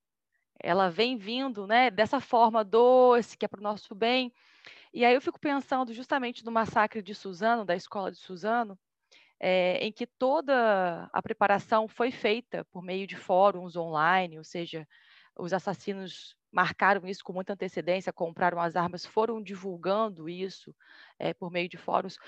[0.60, 4.30] Ela vem vindo, né, dessa forma doce, que é para o nosso bem.
[4.92, 8.78] E aí eu fico pensando justamente no massacre de Suzano, da escola de Suzano,
[9.40, 14.86] é, em que toda a preparação foi feita por meio de fóruns online, ou seja,
[15.36, 20.74] os assassinos marcaram isso com muita antecedência, compraram as armas, foram divulgando isso
[21.18, 22.18] é, por meio de fóruns.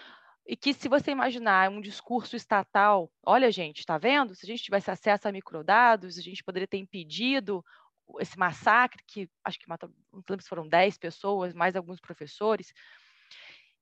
[0.47, 4.35] E que, se você imaginar um discurso estatal, olha, gente, está vendo?
[4.35, 7.65] Se a gente tivesse acesso a microdados, a gente poderia ter impedido
[8.19, 12.73] esse massacre, que acho que matou, não lembro se foram 10 pessoas, mais alguns professores.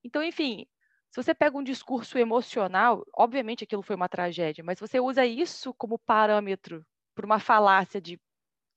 [0.04, 0.66] Então, enfim,
[1.10, 5.72] se você pega um discurso emocional, obviamente aquilo foi uma tragédia, mas você usa isso
[5.74, 8.20] como parâmetro para uma falácia de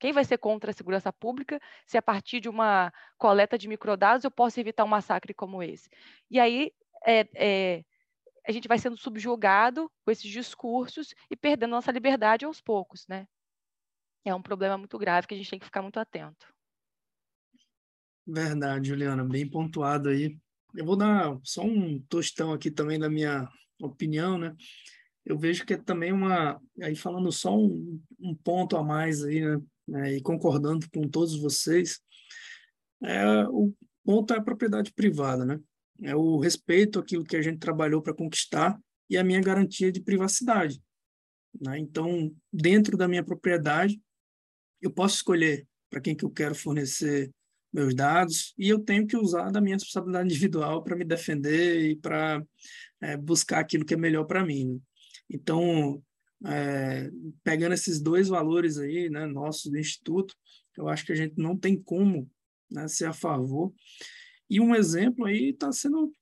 [0.00, 4.24] quem vai ser contra a segurança pública se a partir de uma coleta de microdados
[4.24, 5.88] eu posso evitar um massacre como esse?
[6.28, 6.72] E aí
[7.06, 7.84] é, é,
[8.46, 13.26] a gente vai sendo subjugado com esses discursos e perdendo nossa liberdade aos poucos, né?
[14.24, 16.46] É um problema muito grave que a gente tem que ficar muito atento.
[18.26, 20.38] Verdade, Juliana, bem pontuado aí.
[20.74, 23.48] Eu vou dar só um tostão aqui também da minha
[23.80, 24.54] opinião, né?
[25.24, 29.40] Eu vejo que é também uma, aí falando só um, um ponto a mais aí,
[29.40, 29.62] né?
[29.86, 32.00] né, e concordando com todos vocês,
[33.02, 35.60] é, o ponto é a propriedade privada, né?
[36.02, 40.00] É o respeito àquilo que a gente trabalhou para conquistar e a minha garantia de
[40.00, 40.82] privacidade.
[41.60, 41.78] Né?
[41.78, 44.00] Então, dentro da minha propriedade,
[44.82, 47.30] eu posso escolher para quem que eu quero fornecer
[47.72, 51.96] meus dados e eu tenho que usar da minha responsabilidade individual para me defender e
[51.96, 52.44] para
[53.00, 54.74] é, buscar aquilo que é melhor para mim.
[54.74, 54.78] Né?
[55.30, 56.02] Então,
[56.44, 57.10] é,
[57.42, 60.34] pegando esses dois valores aí, né, nossos do Instituto,
[60.76, 62.28] eu acho que a gente não tem como
[62.70, 63.72] né, ser a favor.
[64.50, 66.12] E um exemplo aí está sendo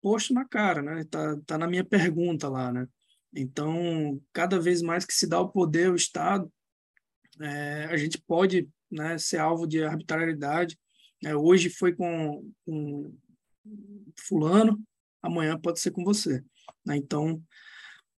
[0.00, 1.00] posto na cara, né?
[1.02, 2.86] Está tá na minha pergunta lá, né?
[3.34, 6.50] Então, cada vez mais que se dá o poder ao Estado,
[7.40, 10.78] é, a gente pode né, ser alvo de arbitrariedade.
[11.24, 13.16] É, hoje foi com, com
[14.18, 14.82] fulano,
[15.22, 16.42] amanhã pode ser com você.
[16.84, 16.96] Né?
[16.96, 17.42] Então,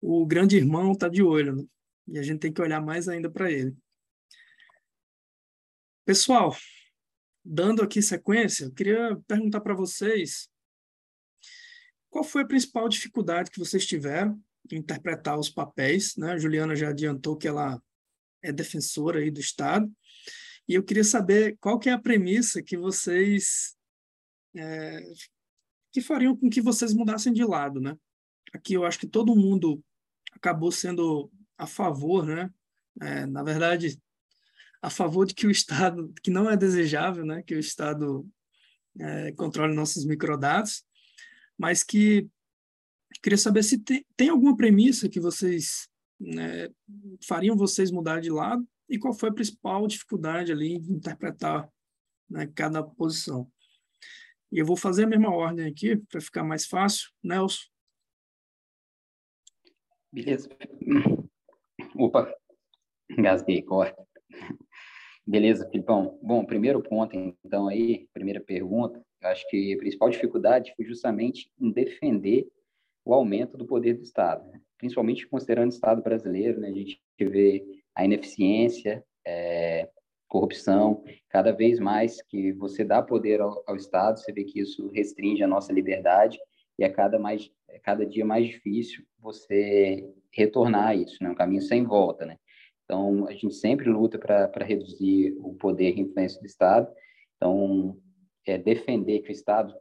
[0.02, 1.66] o grande irmão está de olho, né?
[2.08, 3.76] e a gente tem que olhar mais ainda para ele.
[6.06, 6.56] Pessoal,
[7.46, 10.50] dando aqui sequência, eu queria perguntar para vocês
[12.10, 14.40] qual foi a principal dificuldade que vocês tiveram
[14.72, 16.34] em interpretar os papéis, né?
[16.34, 17.82] A Juliana já adiantou que ela
[18.44, 19.92] é defensora aí do Estado,
[20.68, 23.76] e eu queria saber qual que é a premissa que vocês
[24.56, 25.02] é,
[25.92, 27.98] que fariam com que vocês mudassem de lado, né?
[28.54, 29.84] Aqui eu acho que todo mundo
[30.34, 32.50] acabou sendo a favor, né?
[33.02, 34.00] É, na verdade,
[34.82, 37.44] a favor de que o Estado, que não é desejável, né?
[37.44, 38.28] Que o Estado
[39.00, 40.84] é, controle nossos microdados,
[41.58, 42.28] mas que
[43.22, 45.88] queria saber se tem, tem alguma premissa que vocês
[46.22, 46.70] né,
[47.28, 51.68] fariam vocês mudar de lado e qual foi a principal dificuldade ali de interpretar
[52.30, 53.52] né, cada posição.
[54.52, 57.10] E eu vou fazer a mesma ordem aqui para ficar mais fácil.
[57.24, 57.72] Nelson,
[60.14, 60.50] Beleza.
[61.96, 62.34] Opa,
[63.10, 64.06] engasguei, corta.
[65.26, 66.20] Beleza, Filipão.
[66.22, 71.50] Bom, primeiro ponto, então, aí, primeira pergunta, eu acho que a principal dificuldade foi justamente
[71.58, 72.46] em defender
[73.04, 74.60] o aumento do poder do Estado, né?
[74.78, 76.70] principalmente considerando o Estado brasileiro, né?
[76.70, 77.64] a gente vê
[77.96, 79.90] a ineficiência, é,
[80.28, 84.90] corrupção, cada vez mais que você dá poder ao, ao, Estado, você vê que isso
[84.90, 86.40] restringe a nossa liberdade
[86.80, 91.30] e é cada, mais, é cada dia mais difícil você retornar a isso, né?
[91.30, 92.26] um caminho sem volta.
[92.26, 92.38] Né?
[92.86, 96.88] Então, a gente sempre luta para reduzir o poder e influência do Estado,
[97.36, 97.98] então,
[98.46, 99.74] é, defender que o Estado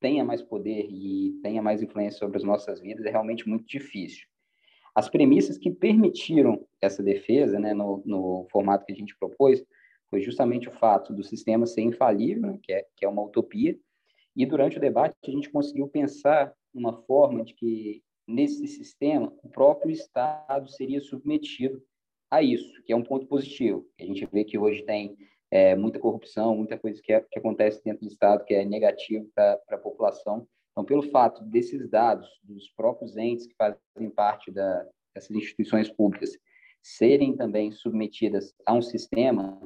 [0.00, 4.26] tenha mais poder e tenha mais influência sobre as nossas vidas é realmente muito difícil.
[4.94, 9.64] As premissas que permitiram essa defesa, né, no, no formato que a gente propôs,
[10.08, 13.78] foi justamente o fato do sistema ser infalível, né, que, é, que é uma utopia,
[14.34, 19.48] e durante o debate a gente conseguiu pensar uma forma de que, nesse sistema, o
[19.48, 21.82] próprio Estado seria submetido
[22.30, 23.86] a isso, que é um ponto positivo.
[24.00, 25.16] A gente vê que hoje tem
[25.50, 29.28] é, muita corrupção, muita coisa que, é, que acontece dentro do Estado que é negativo
[29.34, 30.46] para a população.
[30.72, 36.30] Então, pelo fato desses dados, dos próprios entes que fazem parte da, dessas instituições públicas,
[36.82, 39.58] serem também submetidas a um sistema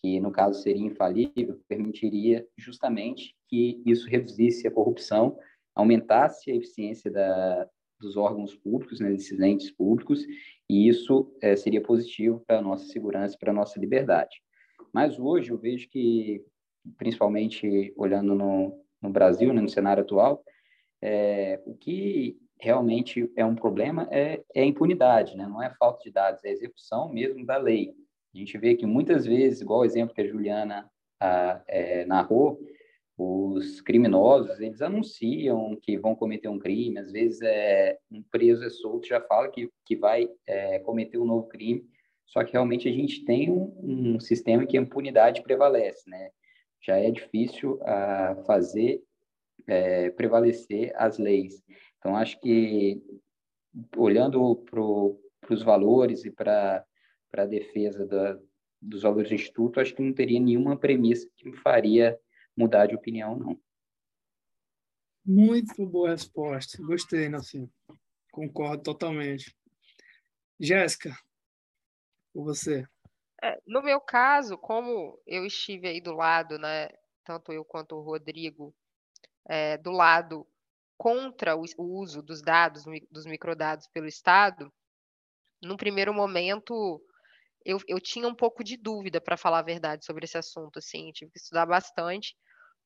[0.00, 5.38] que, no caso, seria infalível, permitiria justamente que isso reduzisse a corrupção,
[5.74, 7.68] aumentasse a eficiência da,
[8.00, 10.24] dos órgãos públicos, né, desses entes públicos,
[10.68, 14.40] e isso é, seria positivo para a nossa segurança, para a nossa liberdade.
[14.92, 16.44] Mas hoje eu vejo que,
[16.96, 20.42] principalmente olhando no, no Brasil, né, no cenário atual,
[21.02, 25.46] é, o que realmente é um problema é, é a impunidade, né?
[25.46, 27.94] não é falta de dados, é a execução mesmo da lei.
[28.34, 32.60] A gente vê que muitas vezes, igual o exemplo que a Juliana a, é, narrou,
[33.16, 38.70] os criminosos, eles anunciam que vão cometer um crime, às vezes é, um preso é
[38.70, 41.84] solto já fala que, que vai é, cometer um novo crime,
[42.30, 46.30] só que realmente a gente tem um, um sistema em que a impunidade prevalece, né?
[46.80, 49.02] Já é difícil uh, fazer
[49.66, 51.62] é, prevalecer as leis.
[51.98, 53.02] Então, acho que,
[53.96, 54.80] olhando para
[55.52, 56.84] os valores e para
[57.32, 58.38] a defesa da,
[58.80, 62.18] dos valores do Instituto, acho que não teria nenhuma premissa que me faria
[62.56, 63.60] mudar de opinião, não.
[65.26, 66.82] Muito boa resposta.
[66.82, 67.68] Gostei, Nelson.
[68.30, 69.54] Concordo totalmente.
[70.58, 71.14] Jéssica,
[72.34, 72.84] você?
[73.42, 76.88] É, no meu caso, como eu estive aí do lado, né,
[77.24, 78.74] tanto eu quanto o Rodrigo,
[79.48, 80.46] é, do lado
[80.98, 84.72] contra o, o uso dos dados, dos microdados pelo Estado,
[85.62, 87.02] no primeiro momento
[87.64, 91.10] eu, eu tinha um pouco de dúvida, para falar a verdade, sobre esse assunto, assim,
[91.12, 92.36] tive que estudar bastante,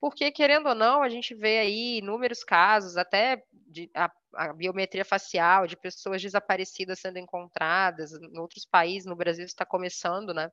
[0.05, 5.03] porque, querendo ou não, a gente vê aí inúmeros casos, até de a, a, biometria
[5.03, 10.53] facial, de pessoas desaparecidas sendo encontradas em outros países, no Brasil está começando, né?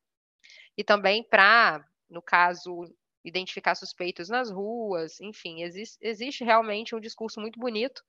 [0.77, 7.41] E também para, no caso, identificar suspeitos nas ruas, enfim, existe, existe realmente um discurso
[7.41, 8.01] muito bonito.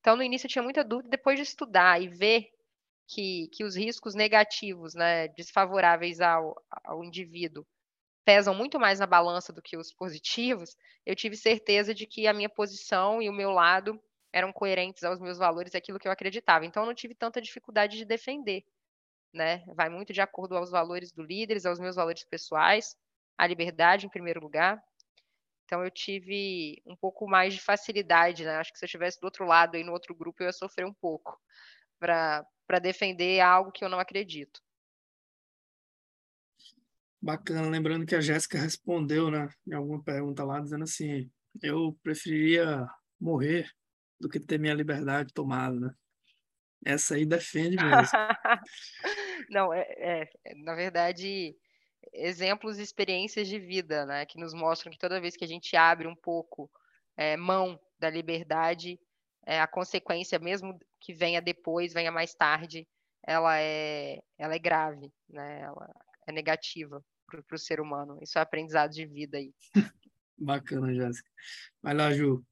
[0.00, 2.50] Então, no início eu tinha muita dúvida, depois de estudar e ver
[3.08, 7.66] que, que os riscos negativos, né, desfavoráveis ao, ao indivíduo,
[8.24, 12.32] pesam muito mais na balança do que os positivos, eu tive certeza de que a
[12.34, 14.00] minha posição e o meu lado
[14.32, 16.64] eram coerentes aos meus valores, aquilo que eu acreditava.
[16.66, 18.64] Então, eu não tive tanta dificuldade de defender,
[19.32, 19.64] né?
[19.68, 22.96] Vai muito de acordo aos valores do líderes, aos meus valores pessoais,
[23.38, 24.82] a liberdade em primeiro lugar.
[25.64, 28.56] Então, eu tive um pouco mais de facilidade, né?
[28.56, 30.86] Acho que se eu estivesse do outro lado, aí no outro grupo, eu ia sofrer
[30.86, 31.38] um pouco
[32.00, 34.63] para defender algo que eu não acredito.
[37.24, 41.30] Bacana, lembrando que a Jéssica respondeu, né, em alguma pergunta lá, dizendo assim:
[41.62, 42.86] eu preferiria
[43.18, 43.66] morrer
[44.20, 45.94] do que ter minha liberdade tomada, né?
[46.84, 48.12] Essa aí defende mesmo.
[49.48, 49.86] Não, é,
[50.44, 51.56] é, na verdade,
[52.12, 55.74] exemplos e experiências de vida, né, que nos mostram que toda vez que a gente
[55.74, 56.70] abre um pouco
[57.16, 59.00] é, mão da liberdade,
[59.46, 62.86] é, a consequência, mesmo que venha depois, venha mais tarde,
[63.26, 65.62] ela é, ela é grave, né?
[65.62, 65.90] Ela
[66.28, 68.18] é negativa para o ser humano.
[68.22, 69.52] Isso é aprendizado de vida aí.
[70.36, 71.30] Bacana, Jéssica.
[71.82, 72.44] Vai lá, Ju.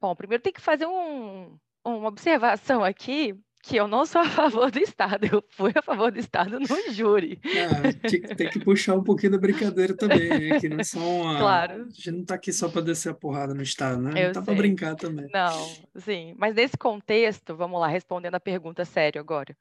[0.00, 4.70] Bom, primeiro tem que fazer um, uma observação aqui que eu não sou a favor
[4.70, 7.40] do Estado, eu fui a favor do Estado no júri.
[7.44, 10.60] Ah, tem que puxar um pouquinho da brincadeira também, né?
[10.60, 11.38] Que não é só uma...
[11.38, 11.82] Claro.
[11.82, 14.12] A gente não está aqui só para descer a porrada no Estado, né?
[14.22, 15.28] Eu não tá para brincar também.
[15.32, 16.34] Não, sim.
[16.38, 19.56] Mas nesse contexto, vamos lá, respondendo a pergunta séria agora.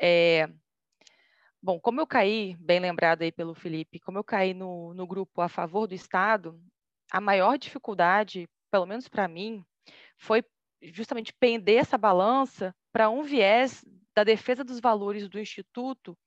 [0.00, 0.48] É,
[1.64, 5.40] Bom, como eu caí, bem lembrado aí pelo Felipe, como eu caí no, no grupo
[5.40, 6.60] a favor do Estado,
[7.12, 9.64] a maior dificuldade, pelo menos para mim,
[10.18, 10.44] foi
[10.82, 16.18] justamente pender essa balança para um viés da defesa dos valores do Instituto,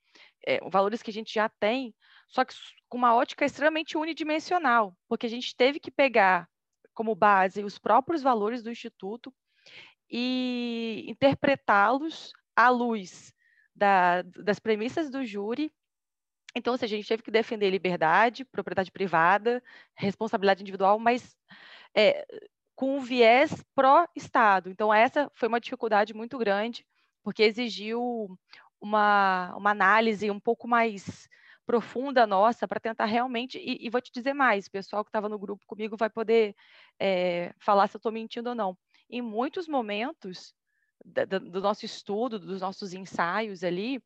[0.45, 1.93] é, valores que a gente já tem,
[2.29, 2.53] só que
[2.87, 6.47] com uma ótica extremamente unidimensional, porque a gente teve que pegar
[6.93, 9.33] como base os próprios valores do Instituto
[10.09, 13.35] e interpretá-los à luz
[13.75, 15.71] da, das premissas do júri.
[16.55, 19.61] Então, seja, a gente teve que defender liberdade, propriedade privada,
[19.93, 21.35] responsabilidade individual, mas
[21.93, 22.25] é,
[22.75, 24.69] com um viés pró-Estado.
[24.69, 26.85] Então, essa foi uma dificuldade muito grande,
[27.23, 28.37] porque exigiu
[28.79, 31.27] uma, uma análise um pouco mais
[31.65, 33.57] profunda nossa para tentar realmente.
[33.57, 36.55] E, e, vou te dizer mais: o pessoal que estava no grupo comigo vai poder
[36.99, 38.77] é, falar se eu estou mentindo ou não.
[39.09, 40.53] Em muitos momentos
[41.03, 44.01] do nosso estudo, dos nossos ensaios ali,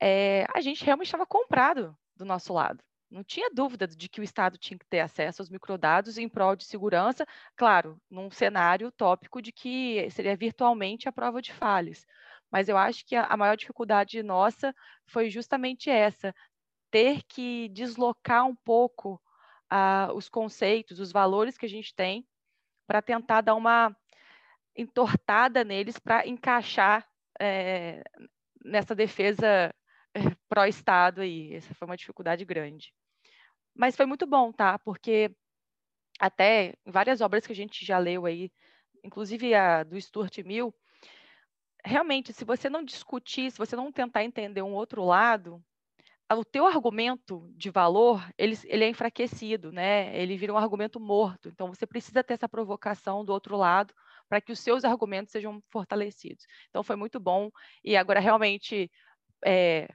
[0.00, 2.82] é, a gente realmente estava comprado do nosso lado.
[3.10, 6.54] Não tinha dúvida de que o Estado tinha que ter acesso aos microdados em prol
[6.54, 7.26] de segurança,
[7.56, 12.06] claro, num cenário utópico de que seria virtualmente a prova de falhas.
[12.50, 14.74] Mas eu acho que a maior dificuldade nossa
[15.06, 16.32] foi justamente essa,
[16.90, 19.20] ter que deslocar um pouco
[19.72, 22.26] uh, os conceitos, os valores que a gente tem,
[22.86, 23.96] para tentar dar uma
[24.76, 27.06] entortada neles para encaixar
[27.40, 28.02] é,
[28.64, 29.74] nessa defesa
[30.14, 31.54] eh, pró-Estado aí.
[31.54, 32.92] Essa foi uma dificuldade grande.
[33.74, 34.78] Mas foi muito bom, tá?
[34.78, 35.34] Porque
[36.18, 38.50] até várias obras que a gente já leu aí,
[39.02, 40.74] inclusive a do Stuart Mill,
[41.84, 45.62] realmente, se você não discutir, se você não tentar entender um outro lado,
[46.30, 50.16] o teu argumento de valor, ele, ele é enfraquecido, né?
[50.16, 51.48] Ele vira um argumento morto.
[51.48, 53.92] Então, você precisa ter essa provocação do outro lado
[54.30, 56.46] para que os seus argumentos sejam fortalecidos.
[56.68, 57.50] Então, foi muito bom.
[57.82, 58.88] E agora, realmente,
[59.44, 59.88] é,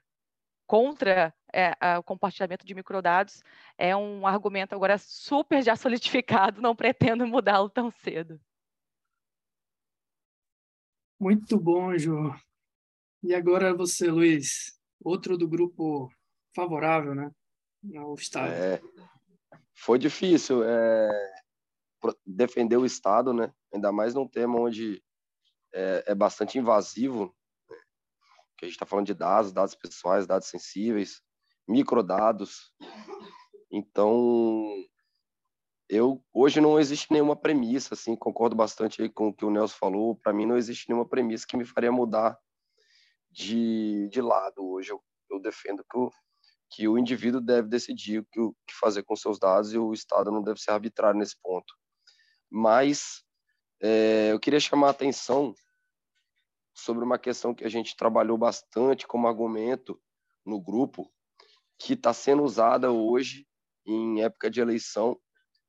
[0.68, 3.42] contra é, o compartilhamento de microdados
[3.78, 8.38] é um argumento agora super já solidificado, não pretendo mudá-lo tão cedo.
[11.18, 12.36] Muito bom, Ju.
[13.24, 16.12] E agora você, Luiz, outro do grupo
[16.54, 17.32] favorável, né,
[17.98, 18.52] ao Estado.
[18.52, 18.82] É,
[19.74, 21.35] foi difícil é,
[22.26, 25.04] defender o Estado, né, ainda mais num tema onde
[25.74, 27.36] é, é bastante invasivo,
[27.70, 27.78] né,
[28.58, 31.22] que a gente está falando de dados, dados pessoais, dados sensíveis,
[31.68, 32.74] microdados.
[33.72, 34.66] Então,
[35.90, 40.16] eu hoje não existe nenhuma premissa, assim, concordo bastante com o que o Nelson falou.
[40.16, 42.38] Para mim, não existe nenhuma premissa que me faria mudar
[43.30, 44.66] de, de lado.
[44.66, 46.12] Hoje eu, eu defendo que o,
[46.72, 49.94] que o indivíduo deve decidir o que, o que fazer com seus dados e o
[49.94, 51.74] Estado não deve ser arbitrário nesse ponto.
[52.58, 53.22] Mas
[53.82, 55.54] é, eu queria chamar a atenção
[56.74, 60.02] sobre uma questão que a gente trabalhou bastante como argumento
[60.46, 61.12] no grupo,
[61.78, 63.46] que está sendo usada hoje
[63.86, 65.20] em época de eleição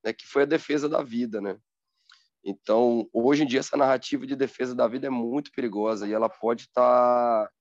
[0.04, 1.58] né, que foi a defesa da vida, né?
[2.44, 6.28] Então, hoje em dia, essa narrativa de defesa da vida é muito perigosa e ela
[6.28, 7.52] pode estar tá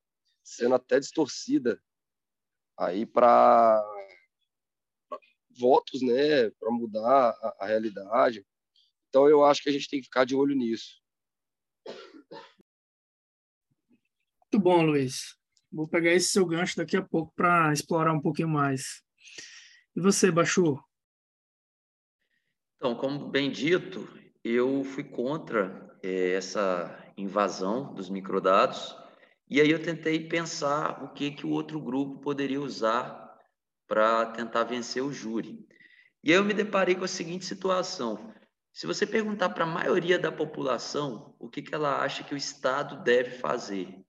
[0.43, 1.81] sendo até distorcida
[2.77, 3.83] aí para
[5.57, 8.45] votos, né, para mudar a, a realidade.
[9.15, 11.01] Então, eu acho que a gente tem que ficar de olho nisso.
[14.41, 15.37] Muito bom, Luiz.
[15.71, 19.01] Vou pegar esse seu gancho daqui a pouco para explorar um pouquinho mais.
[19.95, 20.77] E você, Bachu?
[22.75, 24.05] Então, como bem dito,
[24.43, 28.97] eu fui contra é, essa invasão dos microdados
[29.49, 33.39] e aí eu tentei pensar o que que o outro grupo poderia usar
[33.87, 35.65] para tentar vencer o júri.
[36.21, 38.35] E aí eu me deparei com a seguinte situação:
[38.75, 42.37] se você perguntar para a maioria da população o que, que ela acha que o
[42.37, 44.03] Estado deve fazer,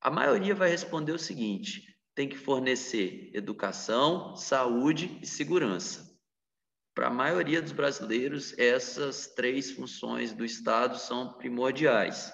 [0.00, 6.16] a maioria vai responder o seguinte: tem que fornecer educação, saúde e segurança.
[6.94, 12.32] Para a maioria dos brasileiros, essas três funções do Estado são primordiais.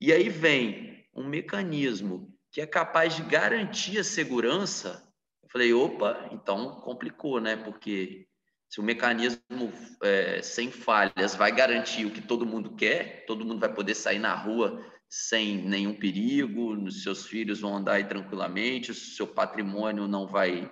[0.00, 5.12] E aí vem um mecanismo que é capaz de garantir a segurança.
[5.42, 7.56] Eu falei, opa, então complicou, né?
[7.56, 8.28] Porque
[8.74, 9.72] se o mecanismo
[10.02, 14.18] é, sem falhas vai garantir o que todo mundo quer, todo mundo vai poder sair
[14.18, 20.68] na rua sem nenhum perigo, seus filhos vão andar aí tranquilamente, seu patrimônio não vai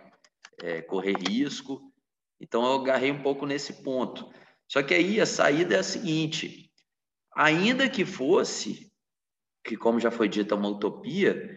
[0.61, 1.81] é, correr risco.
[2.41, 4.29] Então eu agarrei um pouco nesse ponto.
[4.67, 6.73] Só que aí a saída é a seguinte:
[7.37, 8.91] ainda que fosse,
[9.65, 11.57] que como já foi dito, é uma utopia,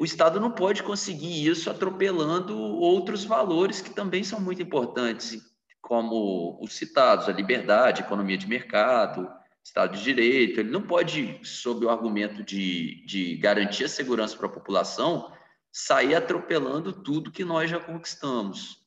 [0.00, 5.50] o Estado não pode conseguir isso atropelando outros valores que também são muito importantes,
[5.80, 9.30] como os citados, a liberdade, a economia de mercado,
[9.62, 10.60] Estado de Direito.
[10.60, 15.32] Ele não pode, sob o argumento de, de garantir a segurança para a população,
[15.72, 18.84] sair atropelando tudo que nós já conquistamos.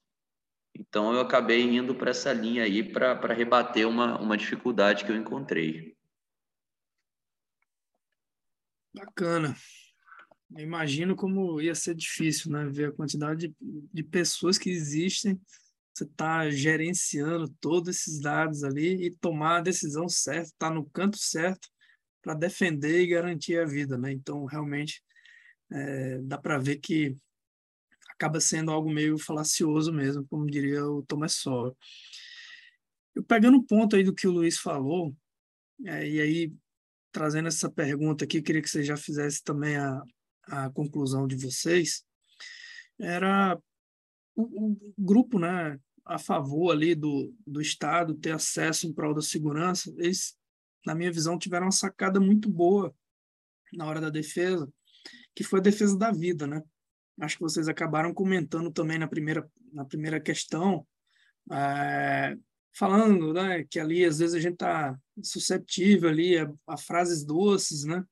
[0.76, 5.16] Então, eu acabei indo para essa linha aí para rebater uma, uma dificuldade que eu
[5.16, 5.96] encontrei.
[8.94, 9.56] Bacana.
[10.56, 12.66] Eu imagino como ia ser difícil, né?
[12.66, 13.56] Ver a quantidade de,
[13.92, 15.40] de pessoas que existem,
[15.94, 20.90] você está gerenciando todos esses dados ali e tomar a decisão certa, estar tá no
[20.90, 21.68] canto certo
[22.22, 24.12] para defender e garantir a vida, né?
[24.12, 25.04] Então, realmente,
[25.72, 27.16] é, dá para ver que
[28.10, 31.78] acaba sendo algo meio falacioso mesmo, como diria o Thomas Sowell.
[33.14, 35.16] Eu pegando o ponto aí do que o Luiz falou,
[35.86, 36.54] é, e aí
[37.12, 40.02] trazendo essa pergunta aqui, queria que você já fizesse também a,
[40.48, 42.04] a conclusão de vocês,
[43.00, 43.60] era
[44.36, 49.22] o, o grupo, né, a favor ali do, do Estado ter acesso em prol da
[49.22, 50.36] segurança, eles,
[50.86, 52.94] na minha visão, tiveram uma sacada muito boa
[53.72, 54.72] na hora da defesa,
[55.36, 56.62] que foi a defesa da vida, né?
[57.22, 60.86] Acho que vocês acabaram comentando também na primeira, na primeira questão,
[61.52, 62.36] é,
[62.76, 67.84] falando né, que ali às vezes a gente está susceptível ali a, a, frases doces,
[67.84, 68.04] né?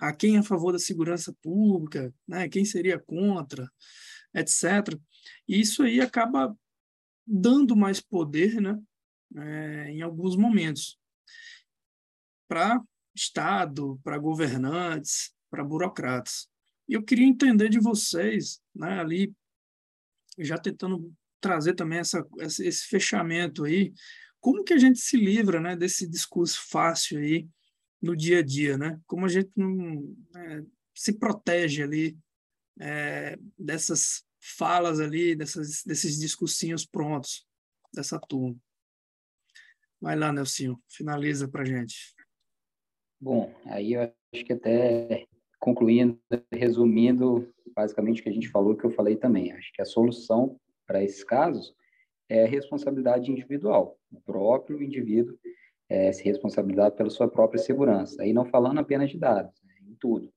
[0.00, 2.48] A quem é a favor da segurança pública, né?
[2.48, 3.68] Quem seria contra,
[4.34, 4.98] etc.
[5.46, 6.56] E isso aí acaba
[7.26, 8.78] dando mais poder, né?
[9.36, 10.98] É, em alguns momentos
[12.48, 12.82] para
[13.14, 16.48] Estado, para governantes, para burocratas.
[16.88, 19.34] E eu queria entender de vocês, né, ali,
[20.38, 23.92] já tentando trazer também essa, esse fechamento aí,
[24.40, 27.46] como que a gente se livra né, desse discurso fácil aí
[28.00, 29.00] no dia a dia, né?
[29.06, 30.62] Como a gente não é,
[30.94, 32.16] se protege ali
[32.80, 37.46] é, dessas falas ali, dessas, desses discursinhos prontos
[37.92, 38.56] dessa turma.
[40.00, 42.14] Vai lá, Nelson, finaliza para gente.
[43.20, 45.26] Bom, aí eu acho que até
[45.58, 46.20] concluindo,
[46.52, 49.52] resumindo basicamente o que a gente falou, que eu falei também.
[49.52, 51.74] Acho que a solução para esses casos
[52.28, 53.98] é responsabilidade individual.
[54.12, 55.36] O próprio indivíduo
[55.88, 58.22] é, se responsabilizar pela sua própria segurança.
[58.22, 60.32] Aí não falando apenas de dados, né, em tudo.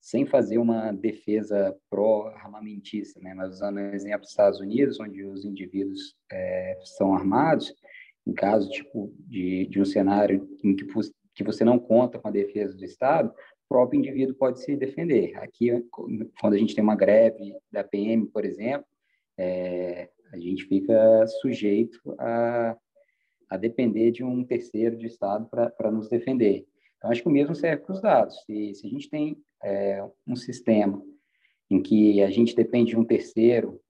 [0.00, 5.44] Sem fazer uma defesa pró-armamentista, né, mas usando o exemplo dos Estados Unidos, onde os
[5.44, 7.74] indivíduos é, são armados,
[8.26, 10.86] em caso tipo de, de um cenário em que,
[11.34, 13.32] que você não conta com a defesa do Estado,
[13.70, 15.36] próprio indivíduo pode se defender.
[15.36, 15.70] Aqui,
[16.40, 18.84] quando a gente tem uma greve da PM, por exemplo,
[19.38, 22.76] é, a gente fica sujeito a,
[23.48, 26.66] a depender de um terceiro de Estado para nos defender.
[26.98, 28.42] Então, acho que o mesmo serve para os dados.
[28.44, 31.02] Se, se a gente tem é, um sistema
[31.70, 33.80] em que a gente depende de um terceiro,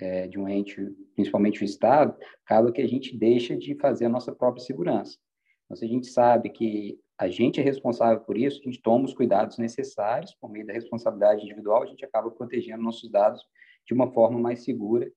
[0.00, 0.76] é, de um ente,
[1.14, 5.16] principalmente o Estado, acaba que a gente deixa de fazer a nossa própria segurança.
[5.64, 9.04] Então, se a gente sabe que a gente é responsável por isso, a gente toma
[9.04, 13.42] os cuidados necessários, por meio da responsabilidade individual, a gente acaba protegendo nossos dados
[13.86, 15.10] de uma forma mais segura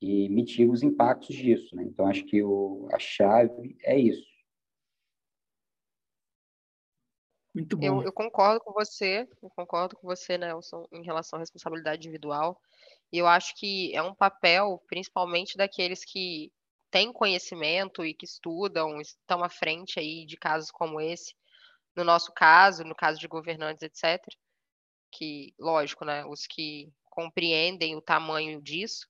[0.00, 1.74] e mitiga os impactos disso.
[1.76, 1.84] Né?
[1.84, 4.33] Então, acho que o, a chave é isso.
[7.54, 7.86] Muito bom.
[7.86, 12.60] Eu, eu, concordo com você, eu concordo com você, Nelson, em relação à responsabilidade individual.
[13.12, 16.52] E eu acho que é um papel, principalmente daqueles que
[16.90, 21.34] têm conhecimento e que estudam, estão à frente aí de casos como esse,
[21.96, 24.20] no nosso caso, no caso de governantes, etc.,
[25.12, 29.06] que, lógico, né, os que compreendem o tamanho disso,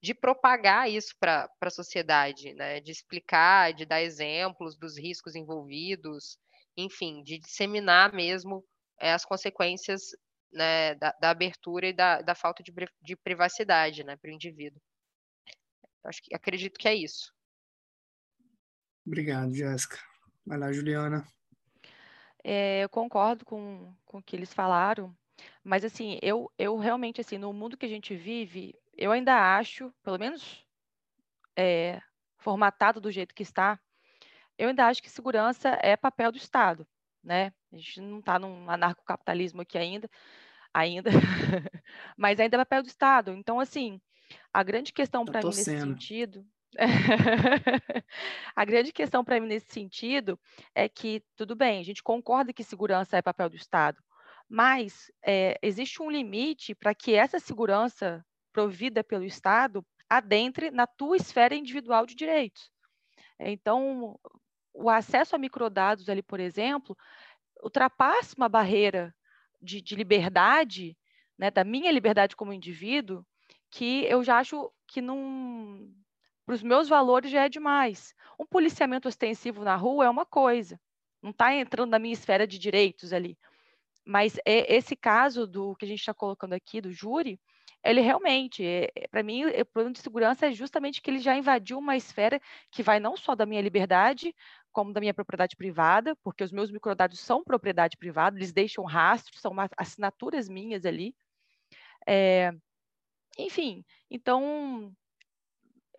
[0.00, 6.38] de propagar isso para a sociedade, né, de explicar, de dar exemplos dos riscos envolvidos,
[6.78, 8.64] enfim, de disseminar mesmo
[9.00, 10.12] é, as consequências
[10.52, 12.72] né, da, da, abertura e da, da falta de,
[13.02, 14.80] de privacidade né, para o indivíduo.
[16.04, 17.34] Acho que acredito que é isso.
[19.04, 19.98] Obrigado, Jéssica.
[20.46, 21.26] Vai lá, Juliana.
[22.44, 25.14] É, eu concordo com, com o que eles falaram,
[25.64, 29.92] mas assim, eu, eu realmente, assim, no mundo que a gente vive, eu ainda acho,
[30.02, 30.64] pelo menos
[31.56, 32.00] é,
[32.38, 33.78] formatado do jeito que está,
[34.58, 36.86] eu ainda acho que segurança é papel do Estado,
[37.22, 37.52] né?
[37.72, 40.10] A gente não está num anarcocapitalismo aqui ainda,
[40.74, 41.10] ainda,
[42.16, 43.32] mas ainda é papel do Estado.
[43.32, 44.00] Então, assim,
[44.52, 46.44] a grande questão para mim nesse sentido
[48.54, 50.38] a grande questão para mim nesse sentido
[50.74, 54.02] é que, tudo bem, a gente concorda que segurança é papel do Estado,
[54.48, 61.16] mas é, existe um limite para que essa segurança provida pelo Estado adentre na tua
[61.16, 62.70] esfera individual de direitos.
[63.38, 64.18] Então,
[64.78, 66.96] o acesso a microdados ali, por exemplo,
[67.62, 69.14] ultrapassa uma barreira
[69.60, 70.96] de, de liberdade,
[71.36, 73.24] né, da minha liberdade como indivíduo,
[73.70, 75.90] que eu já acho que não,
[76.46, 78.14] para os meus valores já é demais.
[78.38, 80.80] Um policiamento ostensivo na rua é uma coisa,
[81.20, 83.36] não está entrando na minha esfera de direitos ali.
[84.04, 87.38] Mas é, esse caso do que a gente está colocando aqui, do júri,
[87.84, 91.36] ele realmente, é, é para mim, o problema de segurança é justamente que ele já
[91.36, 94.34] invadiu uma esfera que vai não só da minha liberdade,
[94.78, 99.40] como da minha propriedade privada, porque os meus microdados são propriedade privada, eles deixam rastros,
[99.40, 101.16] são assinaturas minhas ali.
[102.06, 102.52] É,
[103.36, 104.94] enfim, então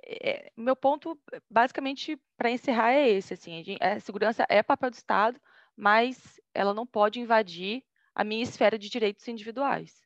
[0.01, 1.19] é, meu ponto,
[1.49, 3.33] basicamente, para encerrar, é esse.
[3.33, 5.37] Assim, a, gente, a, segurança é papel do Estado,
[5.75, 7.83] mas ela não pode invadir
[8.15, 10.01] a minha esfera de direitos individuais.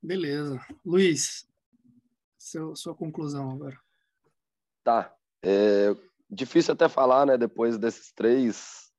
[0.00, 0.64] Beleza.
[0.84, 1.44] Luiz,
[2.38, 3.80] seu, sua conclusão agora.
[4.84, 5.12] Tá.
[5.42, 8.92] É difícil até falar, né, depois desses três,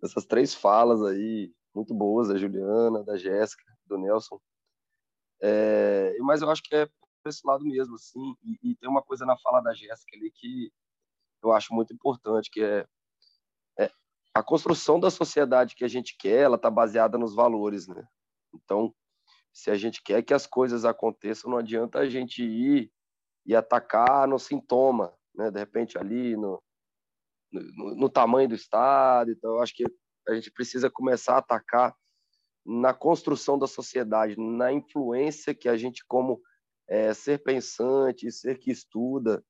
[0.00, 4.40] dessas três falas aí, muito boas, da Juliana, da Jéssica, do Nelson.
[5.42, 9.02] É, mas eu acho que é por esse lado mesmo, assim, e, e tem uma
[9.02, 10.70] coisa na fala da Jéssica ali que
[11.42, 12.86] eu acho muito importante, que é,
[13.78, 13.90] é
[14.34, 18.06] a construção da sociedade que a gente quer, ela está baseada nos valores, né?
[18.54, 18.94] Então,
[19.52, 22.90] se a gente quer que as coisas aconteçam, não adianta a gente ir
[23.46, 25.50] e atacar no sintoma, né?
[25.50, 26.62] De repente ali no,
[27.52, 29.30] no, no tamanho do estado.
[29.30, 29.84] Então, acho que
[30.28, 31.94] a gente precisa começar a atacar
[32.64, 36.40] na construção da sociedade, na influência que a gente, como
[36.88, 39.44] é, ser pensante, ser que estuda,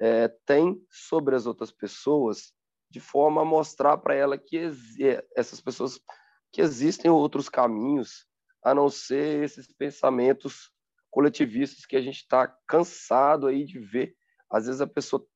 [0.00, 2.52] é, tem sobre as outras pessoas,
[2.90, 4.58] de forma a mostrar para ela que
[5.00, 6.00] é, essas pessoas
[6.52, 8.26] que existem outros caminhos
[8.62, 10.70] a não ser esses pensamentos
[11.10, 14.14] coletivistas que a gente está cansado aí de ver.
[14.50, 15.26] Às vezes a pessoa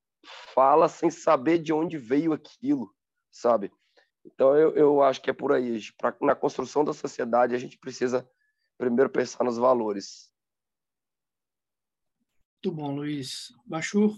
[0.55, 2.95] fala sem saber de onde veio aquilo,
[3.31, 3.73] sabe?
[4.25, 5.81] Então eu, eu acho que é por aí.
[5.99, 8.29] Pra, na construção da sociedade a gente precisa
[8.79, 10.33] primeiro pensar nos valores.
[12.65, 13.49] Muito bom, Luiz.
[13.67, 14.17] Baixou?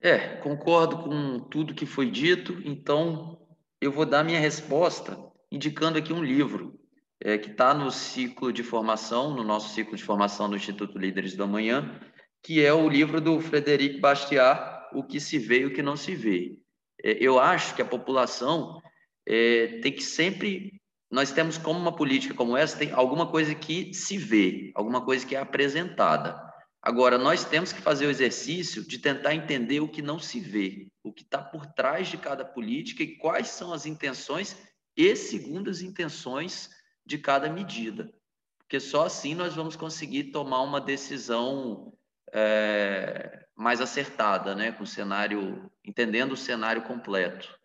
[0.00, 3.44] É, concordo com tudo que foi dito, então
[3.80, 5.18] eu vou dar minha resposta
[5.50, 6.78] indicando aqui um livro
[7.20, 11.34] é, que está no ciclo de formação, no nosso ciclo de formação do Instituto Líderes
[11.34, 12.00] do Amanhã,
[12.42, 15.96] que é o livro do Frederic Bastiat, O que se vê e o que não
[15.96, 16.56] se vê.
[17.04, 18.80] É, eu acho que a população
[19.26, 20.80] é, tem que sempre.
[21.10, 25.26] Nós temos como uma política como essa, tem alguma coisa que se vê, alguma coisa
[25.26, 26.38] que é apresentada.
[26.82, 30.88] Agora, nós temos que fazer o exercício de tentar entender o que não se vê,
[31.02, 34.56] o que está por trás de cada política e quais são as intenções
[34.96, 36.70] e segundo as intenções
[37.04, 38.12] de cada medida.
[38.58, 41.92] Porque só assim nós vamos conseguir tomar uma decisão
[42.32, 47.58] é, mais acertada, né, com o cenário, entendendo o cenário completo.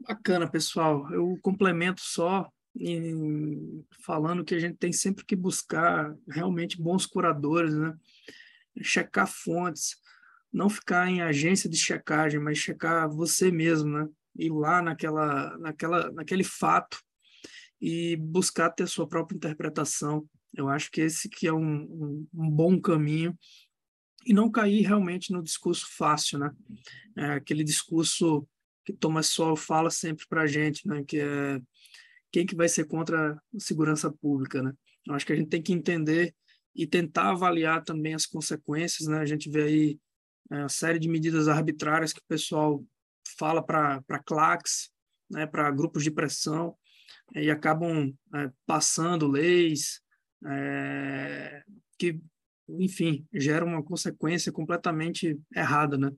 [0.00, 1.12] Bacana, pessoal.
[1.12, 7.74] Eu complemento só em, falando que a gente tem sempre que buscar realmente bons curadores,
[7.74, 7.94] né?
[8.82, 9.96] Checar fontes,
[10.52, 14.08] não ficar em agência de checagem, mas checar você mesmo, né?
[14.36, 16.98] Ir lá naquela, naquela, naquele fato
[17.80, 20.26] e buscar ter sua própria interpretação.
[20.54, 23.36] Eu acho que esse que é um, um, um bom caminho
[24.24, 26.50] e não cair realmente no discurso fácil, né?
[27.16, 28.46] É aquele discurso
[28.84, 31.02] que Thomas Sowell fala sempre para a gente, né?
[31.04, 31.60] Que é
[32.30, 34.72] quem que vai ser contra a segurança pública, né?
[35.06, 36.34] Eu acho que a gente tem que entender
[36.74, 39.18] e tentar avaliar também as consequências, né?
[39.18, 39.98] A gente vê aí
[40.50, 42.84] é, a série de medidas arbitrárias que o pessoal
[43.38, 44.90] fala para claques,
[45.30, 45.46] né?
[45.46, 46.76] Para grupos de pressão
[47.34, 50.00] e acabam é, passando leis
[50.46, 51.62] é,
[51.98, 52.20] que,
[52.68, 56.10] enfim, geram uma consequência completamente errada, né?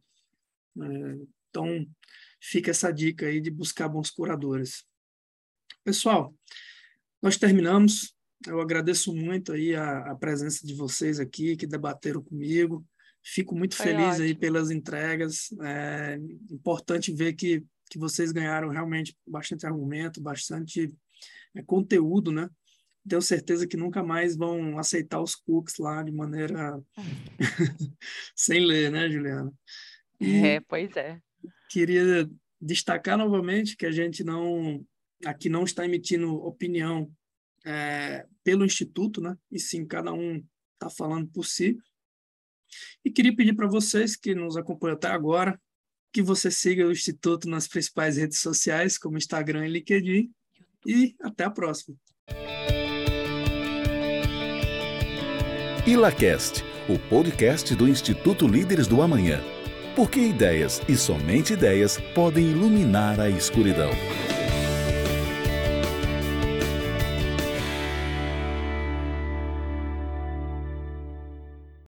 [0.81, 1.19] É,
[1.49, 1.87] então,
[2.41, 4.85] fica essa dica aí de buscar bons curadores.
[5.85, 6.35] Pessoal,
[7.23, 8.15] nós terminamos.
[8.47, 12.85] Eu agradeço muito aí a, a presença de vocês aqui que debateram comigo.
[13.23, 14.25] Fico muito Foi feliz ótimo.
[14.25, 15.49] aí pelas entregas.
[15.63, 16.19] É
[16.51, 20.93] importante ver que, que vocês ganharam realmente bastante argumento, bastante
[21.55, 22.51] é, conteúdo, né?
[23.07, 26.83] Tenho certeza que nunca mais vão aceitar os cookies lá de maneira
[28.35, 29.53] sem ler, né, Juliana?
[30.21, 31.21] E é, pois é.
[31.69, 32.29] Queria
[32.61, 34.85] destacar novamente que a gente não
[35.25, 37.11] aqui não está emitindo opinião
[37.65, 39.37] é, pelo Instituto, né?
[39.51, 40.43] E sim, cada um
[40.75, 41.77] está falando por si.
[43.05, 45.61] E queria pedir para vocês que nos acompanham até agora
[46.13, 50.33] que você siga o Instituto nas principais redes sociais, como Instagram e LinkedIn.
[50.87, 51.97] E até a próxima.
[55.87, 59.43] ILACAST, o podcast do Instituto Líderes do Amanhã.
[59.95, 63.91] Porque ideias e somente ideias podem iluminar a escuridão.